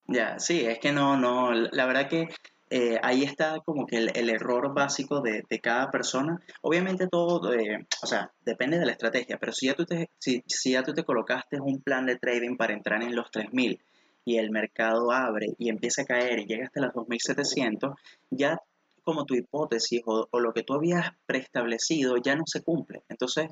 [0.06, 2.28] ya, sí, es que no, no, la verdad que
[2.72, 6.40] eh, ahí está como que el, error básico de, cada persona.
[6.62, 10.44] Obviamente todo, eh, o sea, depende de la estrategia, pero si ya, tú te, si,
[10.70, 13.80] ya tú te colocaste un plan de trading para entrar en los 3000
[14.24, 17.98] y el mercado abre y empieza a caer y llega hasta las 2700,
[18.30, 18.60] ya
[19.02, 23.02] como tu hipótesis o, lo que tú habías preestablecido ya no se cumple.
[23.08, 23.48] Entonces,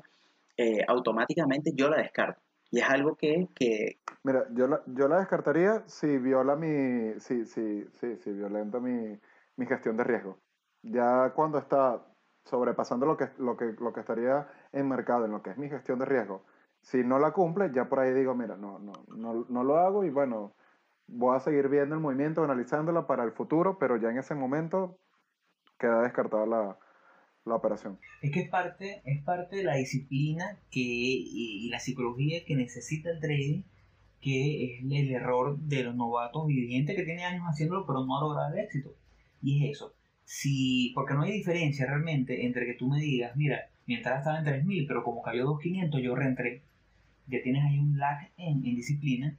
[0.55, 2.41] eh, automáticamente yo la descarto.
[2.71, 3.47] Y es algo que...
[4.23, 7.19] Mira, yo la, yo la descartaría si viola mi...
[7.19, 9.19] Si, si, si, si violenta mi,
[9.55, 10.37] mi gestión de riesgo.
[10.83, 12.05] Ya cuando está
[12.45, 15.69] sobrepasando lo que, lo, que, lo que estaría en mercado, en lo que es mi
[15.69, 16.43] gestión de riesgo,
[16.81, 20.03] si no la cumple, ya por ahí digo, mira, no, no, no, no lo hago
[20.03, 20.53] y bueno,
[21.07, 24.97] voy a seguir viendo el movimiento, analizándola para el futuro, pero ya en ese momento
[25.77, 26.79] queda descartada la,
[27.49, 27.97] la operación.
[28.21, 33.09] Es que es parte, es parte de la disciplina que, y, la psicología que necesita
[33.09, 33.61] el trading,
[34.21, 38.05] que es el error de los novatos y de gente que tiene años haciéndolo pero
[38.05, 38.93] no ha logrado el éxito.
[39.41, 39.93] Y es eso.
[40.25, 44.39] Si, porque no hay diferencia realmente entre que tú me digas, mira, mi entrada estaba
[44.39, 46.61] en 3.000, pero como cayó 2.500 yo reentré.
[47.27, 49.37] Ya tienes ahí un lag en, en disciplina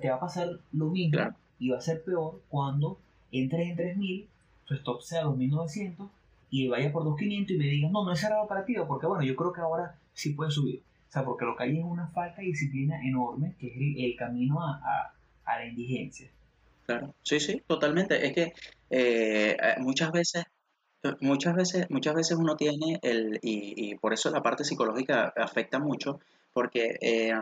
[0.00, 1.20] te va a pasar lo mismo
[1.58, 2.98] y va a ser peor cuando
[3.32, 4.28] entres en 3000,
[4.66, 6.10] tu stop sea 2900
[6.50, 9.24] y vaya por 2500 y me digas, no, no es cerrado para ti, porque bueno,
[9.24, 10.82] yo creo que ahora sí puede subir.
[11.08, 14.16] O sea, porque lo que hay es una falta de disciplina enorme que es el,
[14.16, 14.80] camino a,
[15.44, 16.28] a, la indigencia.
[16.84, 18.26] Claro, sí, sí, totalmente.
[18.26, 18.52] Es que
[18.90, 20.44] eh, muchas veces
[21.20, 25.78] muchas veces muchas veces uno tiene el y, y, por eso la parte psicológica afecta
[25.78, 26.18] mucho
[26.52, 27.32] porque eh,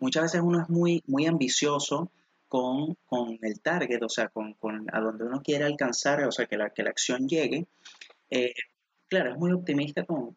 [0.00, 2.10] muchas veces uno es muy, muy ambicioso
[2.48, 2.96] con,
[3.42, 4.56] el target, o sea, con,
[4.92, 7.66] a donde uno quiere alcanzar, o sea, que la, que la acción llegue.
[8.34, 8.54] Eh,
[9.08, 10.34] claro, es muy optimista con,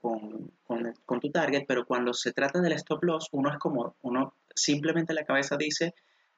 [1.22, 5.24] tu target, pero cuando se trata del stop loss, uno es como, uno simplemente la
[5.24, 5.96] cabeza dice,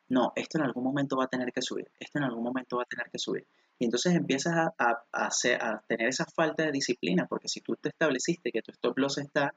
[0.08, 2.84] no, esto en algún momento va a tener que subir, esto en algún momento va
[2.84, 3.48] a tener que subir.
[3.80, 8.62] Y entonces empiezas a, tener esa falta de disciplina, porque si tú te estableciste que
[8.62, 9.56] tu stop loss está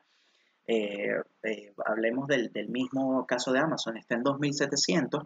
[0.66, 5.24] eh, eh, hablemos del, mismo caso de Amazon, está en 2700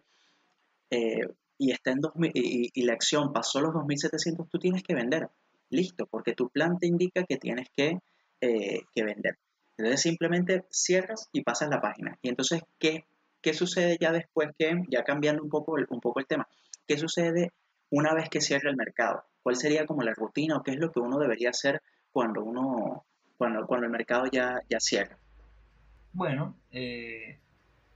[0.90, 2.00] eh, y, está en
[2.34, 5.28] y, la acción pasó los 2700, tú tienes que vender.
[5.74, 7.98] Listo, porque tu plan te indica que tienes que,
[8.94, 9.38] vender.
[9.76, 12.16] Entonces simplemente cierras y pasas la página.
[12.22, 13.04] Y entonces, ¿qué,
[13.40, 16.46] qué sucede ya después que, ya cambiando un poco, el, un poco el tema,
[16.86, 17.52] qué sucede
[17.90, 19.24] una vez que cierra el mercado?
[19.42, 21.82] ¿Cuál sería como la rutina o qué es lo que uno debería hacer
[22.12, 23.04] cuando uno,
[23.36, 25.18] cuando, cuando el mercado ya, ya cierra?
[26.12, 27.40] Bueno, eh,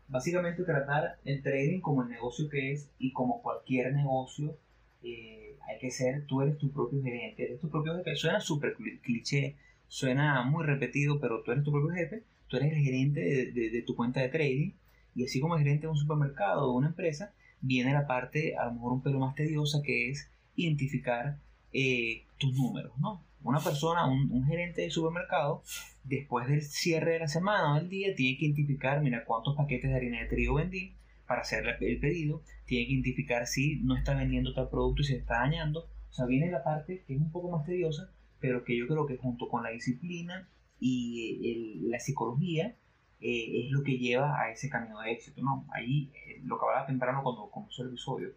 [0.09, 4.57] básicamente tratar el trading como el negocio que es y como cualquier negocio
[5.03, 8.77] eh, hay que ser, tú eres tu propio gerente, eres tu propio jefe, suena súper
[9.03, 9.57] cliché,
[9.87, 13.21] suena muy repetido, pero tú eres tu propio jefe, tú eres el gerente
[13.53, 14.73] de, tu cuenta de trading
[15.15, 18.57] y así como el gerente de un supermercado o de una empresa, viene la parte
[18.57, 21.39] a lo mejor un pelo más tediosa que es identificar
[21.73, 23.23] eh, tus números, ¿no?
[23.43, 25.63] Una persona, un, gerente de supermercado,
[26.03, 29.91] después del cierre de la semana o del día, tiene que identificar, mira, cuántos paquetes
[29.91, 30.93] de harina de trigo vendí
[31.29, 35.17] para hacer el pedido, tiene que identificar si no está vendiendo tal producto y se
[35.17, 35.89] está dañando.
[36.11, 38.11] O sea, viene la parte que es un poco más tediosa,
[38.41, 40.49] pero que yo creo que junto con la disciplina
[40.81, 42.77] y la psicología
[43.21, 45.43] eh, es lo que lleva a ese camino de éxito.
[45.43, 45.67] ¿no?
[45.73, 48.31] Ahí, eh, lo que hablaba temprano cuando comenzó el episodio,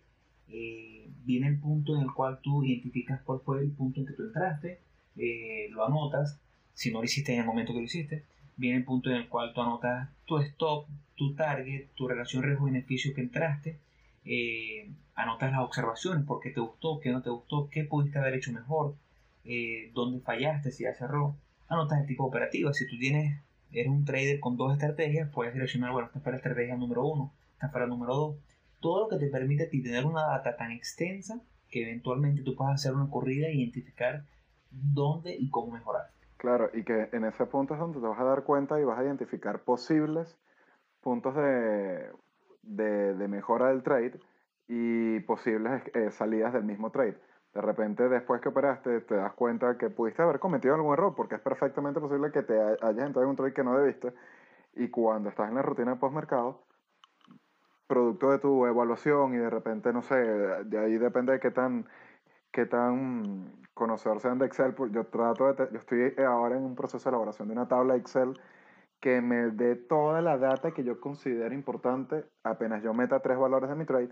[0.49, 4.13] eh, viene el punto en el cual tú identificas cuál fue el punto en que
[4.13, 4.82] tú entraste,
[5.69, 6.39] lo anotas,
[6.73, 8.25] si no lo hiciste en el momento que lo hiciste,
[8.62, 13.13] viene el punto en el cual tú anotas tu stop, tu target, tu relación riesgo-beneficio
[13.13, 13.80] que entraste,
[15.15, 18.52] anotas las observaciones, por qué te gustó, qué no te gustó, qué pudiste haber hecho
[18.52, 18.95] mejor,
[19.93, 21.36] dónde fallaste, si ya cerró,
[21.67, 25.54] anotas el tipo de operativa, si tú tienes eres un trader con dos estrategias, puedes
[25.54, 28.36] seleccionar, bueno, esta es para la estrategia número uno, esta es para la número dos.
[28.80, 32.56] Todo lo que te permite a ti tener una data tan extensa que eventualmente tú
[32.56, 34.26] puedas hacer una corrida e identificar
[34.71, 36.10] dónde y cómo mejorar.
[36.41, 38.97] Claro, y que en ese punto es donde te vas a dar cuenta y vas
[38.97, 40.39] a identificar posibles
[40.99, 42.10] puntos de,
[42.63, 44.19] de, mejora del trade
[44.67, 47.15] y posibles eh, salidas del mismo trade.
[47.54, 51.36] De repente, después que operaste, te das cuenta que pudiste haber cometido algún error, porque
[51.36, 54.12] es perfectamente posible que te hayas entrado en un trade que no debiste.
[54.73, 56.63] Y cuando estás en la rutina de postmercado,
[57.86, 61.86] producto de tu evaluación y de repente, no sé, de ahí depende de qué tan,
[62.51, 64.73] qué tan conocedor sean de Excel.
[64.73, 67.95] Pues yo trato de, yo estoy ahora en un proceso de elaboración de una tabla
[67.95, 68.39] Excel
[68.99, 73.69] que me dé toda la data que yo considero importante apenas yo meta tres valores
[73.69, 74.09] de mi trade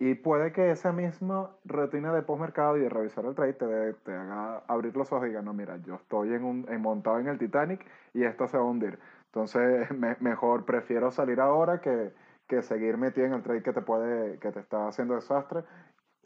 [0.00, 4.14] y puede que esa misma rutina de postmercado y de revisar el trade te, te,
[4.14, 7.28] haga abrir los ojos y diga, no, mira, yo estoy en un, en montado en
[7.28, 8.98] el Titanic y esto se va a hundir.
[9.26, 9.88] Entonces,
[10.20, 12.14] mejor prefiero salir ahora que,
[12.48, 15.64] que seguir metido en el trade que te, puede, que te está haciendo desastre.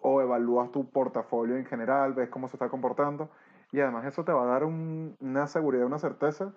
[0.07, 3.31] O evalúas tu portafolio en general, ves cómo se está comportando.
[3.73, 6.53] Y además eso te va a dar un, una seguridad, una certeza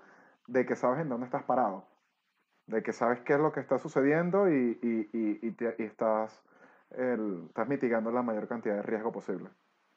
[0.48, 1.86] de que sabes en dónde estás parado.
[2.68, 6.42] De que sabes qué es lo que está sucediendo y, y, estás
[6.92, 9.50] estás mitigando la mayor cantidad de riesgo posible.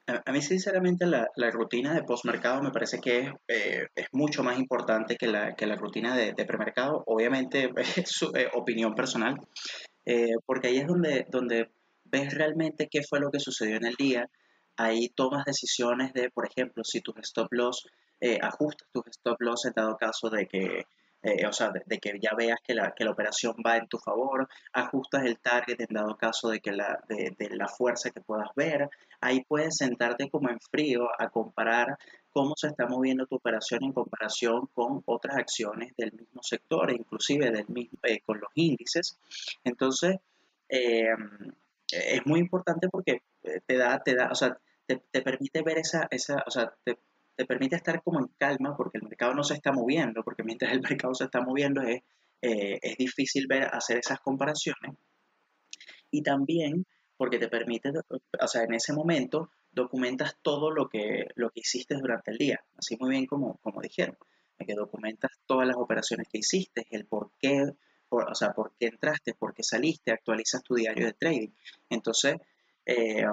[0.07, 4.57] A, mí, sinceramente, la, rutina de postmercado me parece que es, eh, es mucho más
[4.57, 7.03] importante que la, que la rutina de, de, premercado.
[7.05, 9.35] Obviamente, es su eh, opinión personal,
[10.05, 11.71] eh, porque ahí es donde
[12.11, 14.29] ves realmente qué fue lo que sucedió en el día.
[14.77, 17.87] Ahí tomas decisiones de, por ejemplo, si tus stop loss,
[18.41, 20.85] ajustas tus stop loss en dado caso de que
[21.23, 23.99] eh, o sea, de, que ya veas que la, que la operación va en tu
[23.99, 28.49] favor, ajustas el target en dado caso de que la, de, la fuerza que puedas
[28.55, 31.97] ver, ahí puedes sentarte como en frío a comparar
[32.31, 37.51] cómo se está moviendo tu operación en comparación con otras acciones del mismo sector, inclusive
[37.51, 39.19] del mismo, eh, con los índices.
[39.63, 40.17] Entonces,
[40.69, 41.13] eh,
[41.91, 43.21] es muy importante porque
[43.65, 46.97] te da, te da, o sea, te, te permite ver esa, esa, o sea, te,
[47.35, 50.71] te permite estar como en calma porque el mercado no se está moviendo, porque mientras
[50.73, 52.01] el mercado se está moviendo es,
[52.41, 54.95] eh, es difícil ver, hacer esas comparaciones.
[56.11, 56.85] Y también
[57.17, 61.95] porque te permite, o sea, en ese momento documentas todo lo que, lo que hiciste
[61.95, 64.17] durante el día, así muy bien como, como dijeron,
[64.65, 67.73] que documentas todas las operaciones que hiciste, el por qué,
[68.11, 71.49] o sea, por qué entraste, por qué saliste, actualizas tu diario de trading.
[71.89, 72.35] Entonces,
[72.85, 73.25] eh,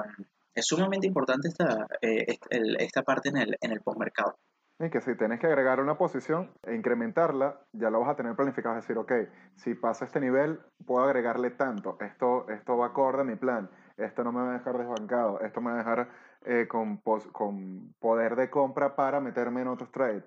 [0.55, 2.39] es sumamente importante esta, eh,
[2.79, 4.39] esta parte en el, en el postmercado.
[4.81, 8.37] Y que si tienes que agregar una posición e incrementarla, ya lo vas a tener
[8.37, 8.77] planificado.
[8.77, 9.13] Es decir, ok,
[9.57, 11.99] si pasa este nivel, puedo agregarle tanto.
[12.01, 13.69] Esto, esto va acorde a mi plan.
[13.97, 15.41] Esto no me va a dejar desbancado.
[15.41, 16.09] Esto me va a dejar
[16.45, 20.23] eh, con, con poder de compra para meterme en otros trades.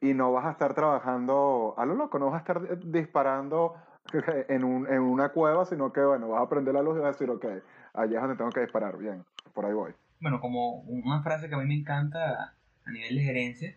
[0.00, 3.74] Y no vas a estar trabajando a lo loco, no vas a estar disparando
[4.48, 7.08] en, un, en una cueva, sino que, bueno, vas a prender la luz y vas
[7.08, 7.44] a decir, ok,
[7.92, 8.96] allá es donde tengo que disparar.
[8.96, 9.92] Bien, por ahí voy.
[10.20, 13.76] Bueno, como una frase que a mí me encanta a nivel de gerencia,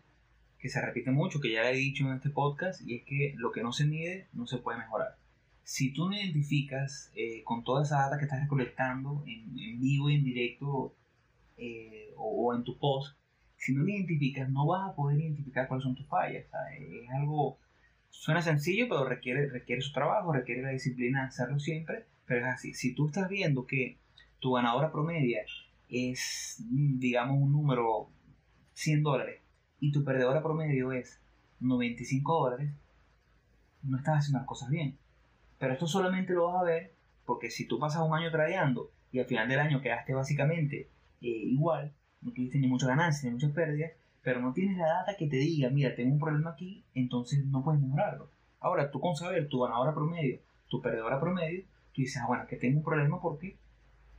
[0.60, 3.52] que se repite mucho, que ya he dicho en este podcast, y es que lo
[3.52, 5.18] que no se mide no se puede mejorar.
[5.64, 10.16] Si tú no identificas eh, con toda esa data que estás recolectando en, vivo y
[10.16, 10.94] en directo
[11.58, 13.18] eh, o, en tu post,
[13.64, 16.44] si no lo identificas, no vas a poder identificar cuáles son tus fallas.
[16.78, 17.58] Es algo,
[18.10, 22.54] suena sencillo, pero requiere, requiere su trabajo, requiere la disciplina de hacerlo siempre, pero es
[22.54, 22.74] así.
[22.74, 24.00] Si tú estás viendo que
[24.40, 25.46] tu ganadora promedia
[25.88, 28.10] es, digamos, un número
[28.74, 29.40] 100 dólares
[29.80, 31.22] y tu perdedora promedio es
[31.62, 32.70] 95 dólares,
[33.82, 34.98] no estás haciendo las cosas bien.
[35.58, 36.94] Pero esto solamente lo vas a ver
[37.26, 40.90] porque si tú pasas un año tradeando y al final del año quedaste básicamente
[41.22, 41.94] eh, igual,
[42.24, 45.36] no tuviste ni mucha ganancia ni muchas pérdidas, pero no tienes la data que te
[45.38, 48.30] diga, mira, tengo un problema aquí, entonces no puedes mejorarlo.
[48.60, 51.64] Ahora, tú con saber tu ganadora promedio, tu perdedora promedio,
[51.94, 53.58] tú dices, ah, bueno, que tengo un problema porque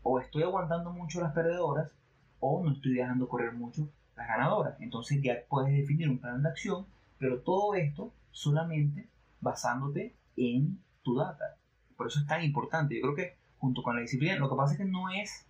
[0.02, 1.90] o estoy aguantando mucho las perdedoras
[2.38, 4.78] o no estoy dejando correr mucho las ganadoras.
[4.80, 6.86] Entonces ya puedes definir un plan de acción,
[7.18, 9.08] pero todo esto solamente
[9.40, 11.56] basándote en tu data.
[11.96, 12.94] Por eso es tan importante.
[12.96, 15.46] Yo creo que junto con la disciplina, lo que pasa es que no es,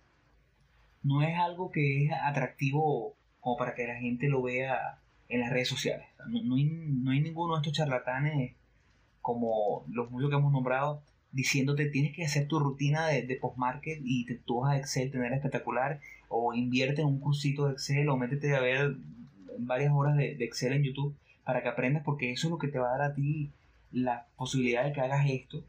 [1.05, 4.99] no es algo que es atractivo como para que la gente lo vea
[5.29, 6.07] en las redes sociales.
[6.27, 8.55] No, no, hay, no hay ninguno de estos charlatanes
[9.21, 11.01] como los muchos que hemos nombrado
[11.31, 15.11] diciéndote tienes que hacer tu rutina de, de post-market y te, tú vas a Excel
[15.11, 18.95] tener espectacular o invierte en un cursito de Excel o métete a ver
[19.59, 22.67] varias horas de, de Excel en YouTube para que aprendas porque eso es lo que
[22.67, 23.51] te va a dar a ti
[23.91, 25.63] la posibilidad de que hagas esto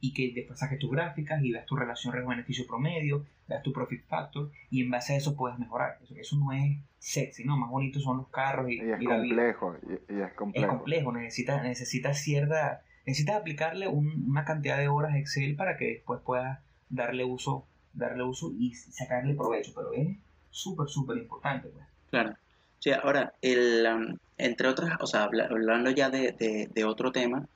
[0.00, 4.02] y que después saques tus gráficas y veas tu relación riesgo-beneficio promedio, veas tu profit
[4.06, 5.98] factor y en base a eso puedes mejorar.
[6.02, 7.56] Eso, eso no es sexy, ¿no?
[7.56, 10.68] Más bonito son los carros y, Y es y complejo, y, y es Es complejo.
[10.68, 15.86] complejo, necesitas, necesitas cierta, necesitas aplicarle un- una cantidad de horas de Excel para que
[15.86, 20.16] después puedas darle uso, darle uso y sacarle provecho, pero es
[20.50, 21.68] súper, súper importante.
[21.68, 21.84] Pues.
[22.10, 22.34] Claro.
[22.78, 27.12] Sí, ahora, el, um, entre otras, o sea, habla- hablando ya de, de- de otro
[27.12, 27.46] tema,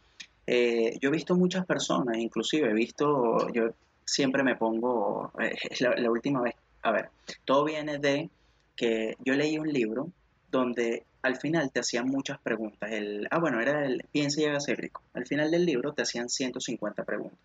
[0.47, 3.71] eh, yo he visto muchas personas, inclusive he visto, yo
[4.05, 7.11] siempre me pongo, eh, la, la última vez, a ver,
[7.45, 8.29] todo viene de
[8.77, 10.11] que yo leí un libro
[10.51, 12.93] donde al final te hacían muchas preguntas.
[12.93, 15.03] El, ah, bueno, era el Piensa y hágase rico.
[15.15, 17.39] Al final del libro te hacían 150 preguntas.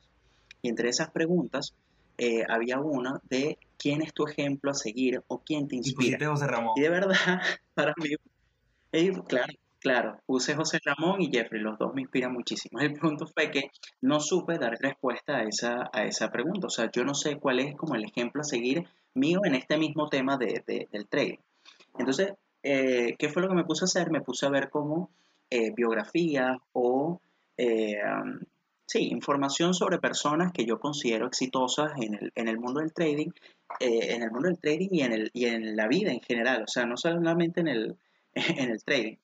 [0.62, 1.74] Y entre esas preguntas
[2.18, 6.28] eh, había una de quién es tu ejemplo a seguir o quién te Y inspira.
[6.28, 6.74] José Ramón.
[6.76, 7.16] Y de verdad,
[7.74, 8.10] para mí,
[9.28, 12.80] claro, claro, puse José Ramón y Jeffrey, los dos me inspiran muchísimo.
[12.80, 13.71] El punto fue que
[14.01, 16.67] no supe dar respuesta a esa, a esa pregunta.
[16.67, 19.77] O sea, yo no sé cuál es como el ejemplo a seguir mío en este
[19.77, 21.38] mismo tema de, de- del trading.
[21.97, 24.11] Entonces, eh, ¿qué fue lo que me puse a hacer?
[24.11, 25.09] Me puse a ver como
[25.49, 27.21] eh, biografías o,
[27.57, 27.97] eh,
[28.86, 33.30] sí, información sobre personas que yo considero exitosas en el, en el mundo del trading,
[33.80, 36.63] eh, en el mundo del trading y en, el, y en la vida en general,
[36.63, 37.97] o sea, no solamente en el,
[38.34, 39.15] en el trading.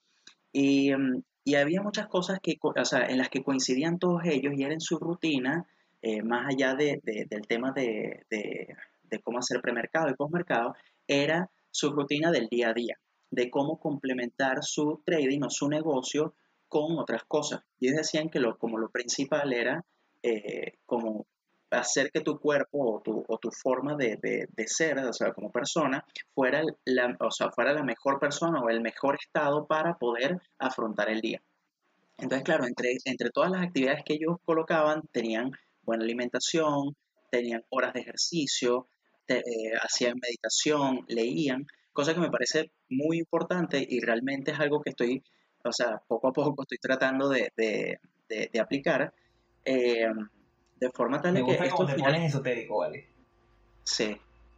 [0.55, 4.53] Y, um, y había muchas cosas que, o sea, en las que coincidían todos ellos
[4.55, 5.65] y era en su rutina,
[6.01, 8.25] eh, más allá de, de- del tema de-
[9.09, 10.75] de cómo hacer premercado y postmercado,
[11.07, 12.97] era su rutina del día a día,
[13.31, 16.33] de cómo complementar su trading o su negocio
[16.67, 17.61] con otras cosas.
[17.79, 19.83] Y ellos decían que lo, como lo principal era
[20.23, 21.27] eh, como
[21.75, 25.33] hacer que tu cuerpo o tu, o tu forma de, de- de ser, o sea,
[25.33, 26.03] como persona,
[26.33, 31.09] fuera la, o sea, fuera la mejor persona o el mejor estado para poder afrontar
[31.09, 31.41] el día.
[32.17, 35.51] Entonces, claro, entre, entre todas las actividades que ellos colocaban, tenían
[35.83, 36.95] buena alimentación,
[37.29, 38.87] tenían horas de ejercicio,
[39.25, 44.81] te- eh, hacían meditación, leían, cosa que me parece muy importante y realmente es algo
[44.81, 45.23] que estoy,
[45.63, 47.99] o sea, poco a poco estoy tratando de, de-
[48.29, 49.13] de- de aplicar,
[49.65, 50.07] eh,
[50.75, 52.11] de forma tal Me de que gusta esto te final...
[52.13, 53.07] pones esotérico, ¿vale?
[53.83, 54.17] Sí,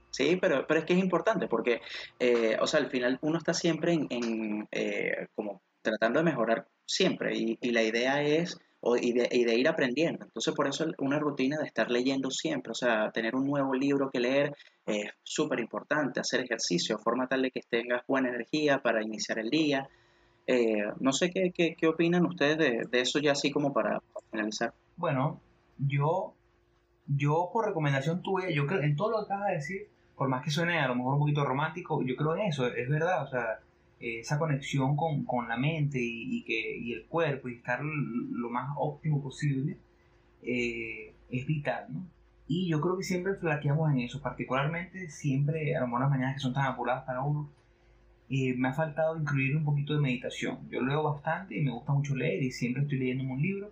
[0.09, 1.81] sí, pero, pero es que es importante porque,
[2.19, 6.67] eh, o sea, al final uno está siempre en, en, eh, como tratando de mejorar
[6.85, 10.25] siempre y, y la idea es, o, y, de, y de ir aprendiendo.
[10.25, 14.09] Entonces, por eso una rutina de estar leyendo siempre, o sea, tener un nuevo libro
[14.09, 14.55] que leer
[14.85, 19.39] es súper importante, hacer ejercicio, de forma tal de que tengas buena energía para iniciar
[19.39, 19.89] el día.
[20.45, 23.99] Eh, no sé qué, qué, qué opinan ustedes de, de eso ya así como para,
[23.99, 24.73] para finalizar.
[24.95, 25.41] Bueno,
[25.79, 26.35] yo,
[27.07, 30.43] yo por recomendación tuya, yo creo, en todo lo que acabas de decir, por más
[30.43, 33.27] que suene a lo mejor un poquito romántico, yo creo en eso, es verdad, o
[33.27, 33.59] sea,
[33.99, 38.49] esa conexión con, con la mente y, y que, y el cuerpo y estar lo
[38.49, 39.77] más óptimo posible
[40.43, 42.07] eh, es vital, ¿no?
[42.47, 46.35] Y yo creo que siempre flaqueamos en eso, particularmente siempre, a lo mejor las mañanas
[46.35, 47.49] que son tan apuradas para uno,
[48.29, 50.59] eh, me ha faltado incluir un poquito de meditación.
[50.69, 53.71] Yo leo bastante y me gusta mucho leer y siempre estoy leyendo un libro,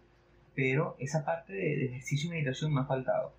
[0.56, 3.34] pero esa parte de, de ejercicio y meditación me ha faltado.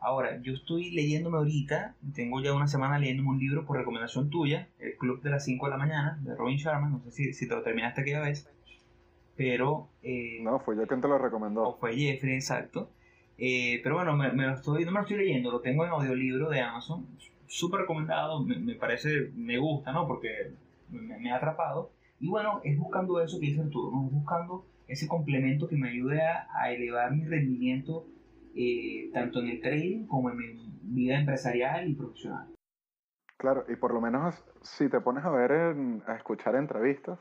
[0.00, 4.68] Ahora, yo estoy leyéndome ahorita, tengo ya una semana leyéndome un libro por recomendación tuya,
[4.80, 7.46] El Club de las 5 de la mañana, de Robin Sharma, no sé si, si
[7.48, 8.48] te lo terminaste aquella vez,
[9.36, 9.88] pero...
[10.02, 11.76] eh, No, fue yo quien te lo o recomendó.
[11.78, 12.90] fue Jeffrey, exacto.
[13.38, 15.90] Eh, pero bueno, me, me lo estoy, no me lo estoy leyendo, lo tengo en
[15.90, 17.06] audiolibro de Amazon,
[17.46, 20.06] súper recomendado, me, me parece, me gusta, ¿no?
[20.06, 20.52] Porque
[20.90, 21.90] me, me ha atrapado.
[22.20, 24.06] Y bueno, es buscando eso que dice Arturo, ¿no?
[24.06, 28.06] Es buscando ese complemento que me ayude a, a elevar mi rendimiento
[28.54, 32.52] eh, tanto en el trading como en mi vida empresarial y profesional.
[33.38, 37.18] Claro, y por lo menos si te pones a ver, en- a escuchar entrevistas,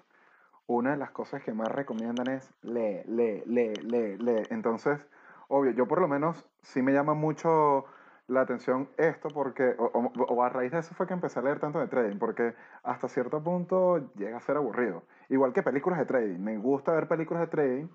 [0.68, 4.44] una de las cosas que más recomiendan es lee, lee, lee, lee, lee.
[4.52, 5.08] Entonces,
[5.48, 7.86] obvio, yo por lo menos sí me llama mucho
[8.28, 11.42] la atención esto porque, o, o- o a raíz de eso fue que empecé a
[11.42, 12.54] leer tanto de trading, porque
[12.84, 15.04] hasta cierto punto llega a ser aburrido.
[15.32, 17.88] Igual que películas de trading, me gusta ver películas de trading,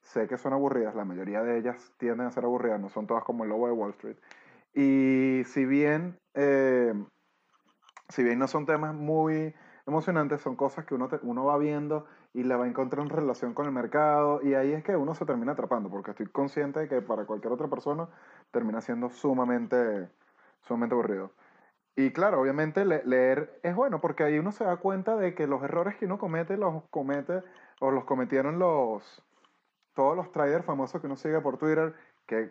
[0.00, 3.24] sé que son aburridas, la mayoría de ellas tienden a ser aburridas, no son todas
[3.24, 4.18] como el lobo de Wall Street.
[4.74, 6.18] Y si bien...
[6.34, 6.94] eh,
[8.08, 9.54] si bien no son temas muy
[9.86, 13.66] emocionantes, son cosas que uno, te- uno va viendo y le va encontrando relación con
[13.66, 17.02] el mercado y ahí es que uno se termina atrapando, porque estoy consciente de que
[17.02, 18.08] para cualquier otra persona
[18.50, 20.08] termina siendo sumamente,
[20.62, 21.32] sumamente aburrido.
[22.00, 25.62] Y claro, obviamente leer es bueno porque ahí uno se da cuenta de que los
[25.62, 27.42] errores que uno comete los comete
[27.80, 29.22] o los cometieron los
[29.94, 31.94] todos los traders famosos que uno sigue por Twitter,
[32.26, 32.50] que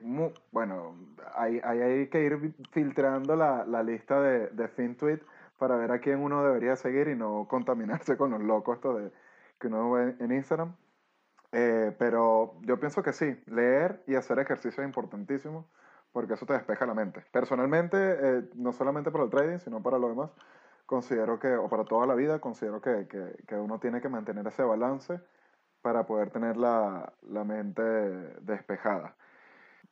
[0.52, 0.96] bueno,
[1.36, 5.22] hay, hay, que ir filtrando la, la lista de, de FinTweet
[5.58, 9.12] para ver a quién uno debería seguir y no contaminarse con los locos esto de
[9.60, 10.76] que uno ve en Instagram.
[11.52, 15.66] Eh, pero yo pienso que sí, leer y hacer ejercicio es importantísimo
[16.12, 17.26] porque eso te despeja la mente.
[17.32, 20.32] Personalmente, eh, no solamente para el trading, sino para lo demás,
[20.86, 24.46] considero que, o para toda la vida, considero que, que, que uno tiene que mantener
[24.48, 25.20] ese balance
[25.82, 27.82] para poder tener la, la mente
[28.42, 29.16] despejada.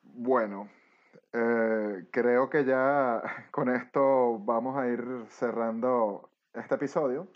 [0.01, 0.69] Bueno,
[1.33, 7.27] eh, creo que ya con esto vamos a ir cerrando este episodio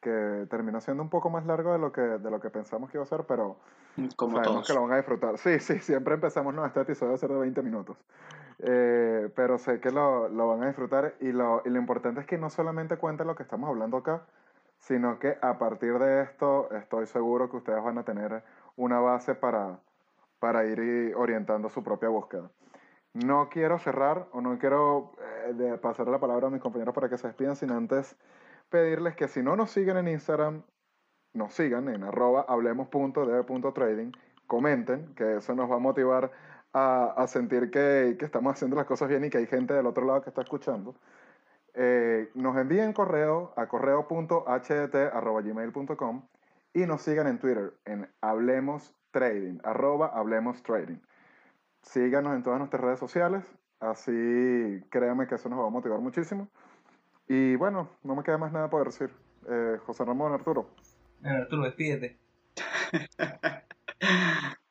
[0.00, 2.96] que terminó siendo un poco más largo de lo que, de lo que pensamos que
[2.96, 3.58] iba a ser, pero
[4.16, 4.66] Como sabemos todos.
[4.66, 5.38] que lo van a disfrutar.
[5.38, 7.96] Sí, sí, siempre empezamos, no, este episodio va a ser de 20 minutos.
[8.58, 12.26] Eh, pero sé que lo, lo, van a disfrutar y lo, y lo importante es
[12.26, 14.22] que no solamente cuenten lo que estamos hablando acá,
[14.78, 18.42] sino que a partir de esto estoy seguro que ustedes van a tener
[18.76, 19.78] una base para,
[20.38, 22.50] para ir orientando su propia búsqueda.
[23.12, 25.12] No quiero cerrar o no quiero
[25.48, 28.16] eh, pasar la palabra a mis compañeros para que se despidan, sin antes
[28.68, 30.62] pedirles que si no nos siguen en Instagram,
[31.36, 34.10] nos sigan en arroba hablemos.debe.trading,
[34.46, 36.32] comenten, que eso nos va a motivar
[36.72, 40.20] a, sentir que, estamos haciendo las cosas bien y que hay gente del otro lado
[40.22, 40.96] que está escuchando.
[41.74, 46.22] Eh, nos envíen correo a correo.hdt.gmail.com
[46.74, 50.62] y nos sigan en Twitter en Hablemos Trading, arroba Hablemos.
[51.82, 53.44] Síganos en todas nuestras redes sociales,
[53.80, 56.48] así créanme que eso nos va a motivar muchísimo.
[57.28, 59.10] Y bueno, no me queda más nada por decir.
[59.48, 60.66] Eh, José Ramón, Arturo.
[61.20, 62.16] Bueno, Arturo, despídete.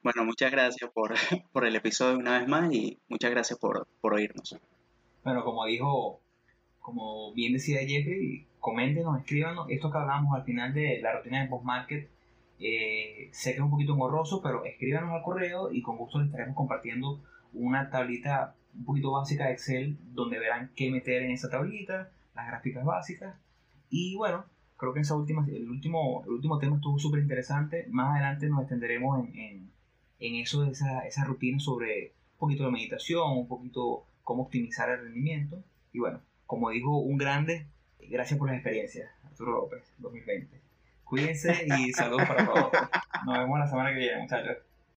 [0.04, 1.14] bueno, muchas gracias por,
[1.52, 4.58] por, el episodio una vez más y muchas gracias por, por oírnos.
[5.24, 6.22] Bueno, como dijo,
[6.80, 9.68] como bien decía Jeffrey, coméntenos, escríbanos.
[9.70, 12.10] Esto que hablamos al final de la rutina de post-market,
[12.60, 16.28] eh, sé que es un poquito engorroso, pero escríbanos al correo y con gusto les
[16.28, 17.20] estaremos compartiendo
[17.54, 22.48] una tablita un poquito básica de Excel donde verán qué meter en esa tablita las
[22.48, 23.36] gráficas básicas.
[23.90, 24.46] Y bueno,
[24.78, 27.86] creo que esa última, el, último, el último tema estuvo súper interesante.
[27.90, 29.72] Más adelante nos extenderemos en, en,
[30.20, 35.02] en, eso esa, esa rutina sobre un poquito de meditación, un poquito cómo optimizar el
[35.02, 35.64] rendimiento.
[35.94, 37.68] Y bueno, como dijo un grande,
[38.00, 40.62] gracias por la experiencia, Arturo López, 2020.
[41.04, 42.72] Cuídense y saludos para todos.
[43.26, 44.58] Nos vemos la semana que viene, muchachos.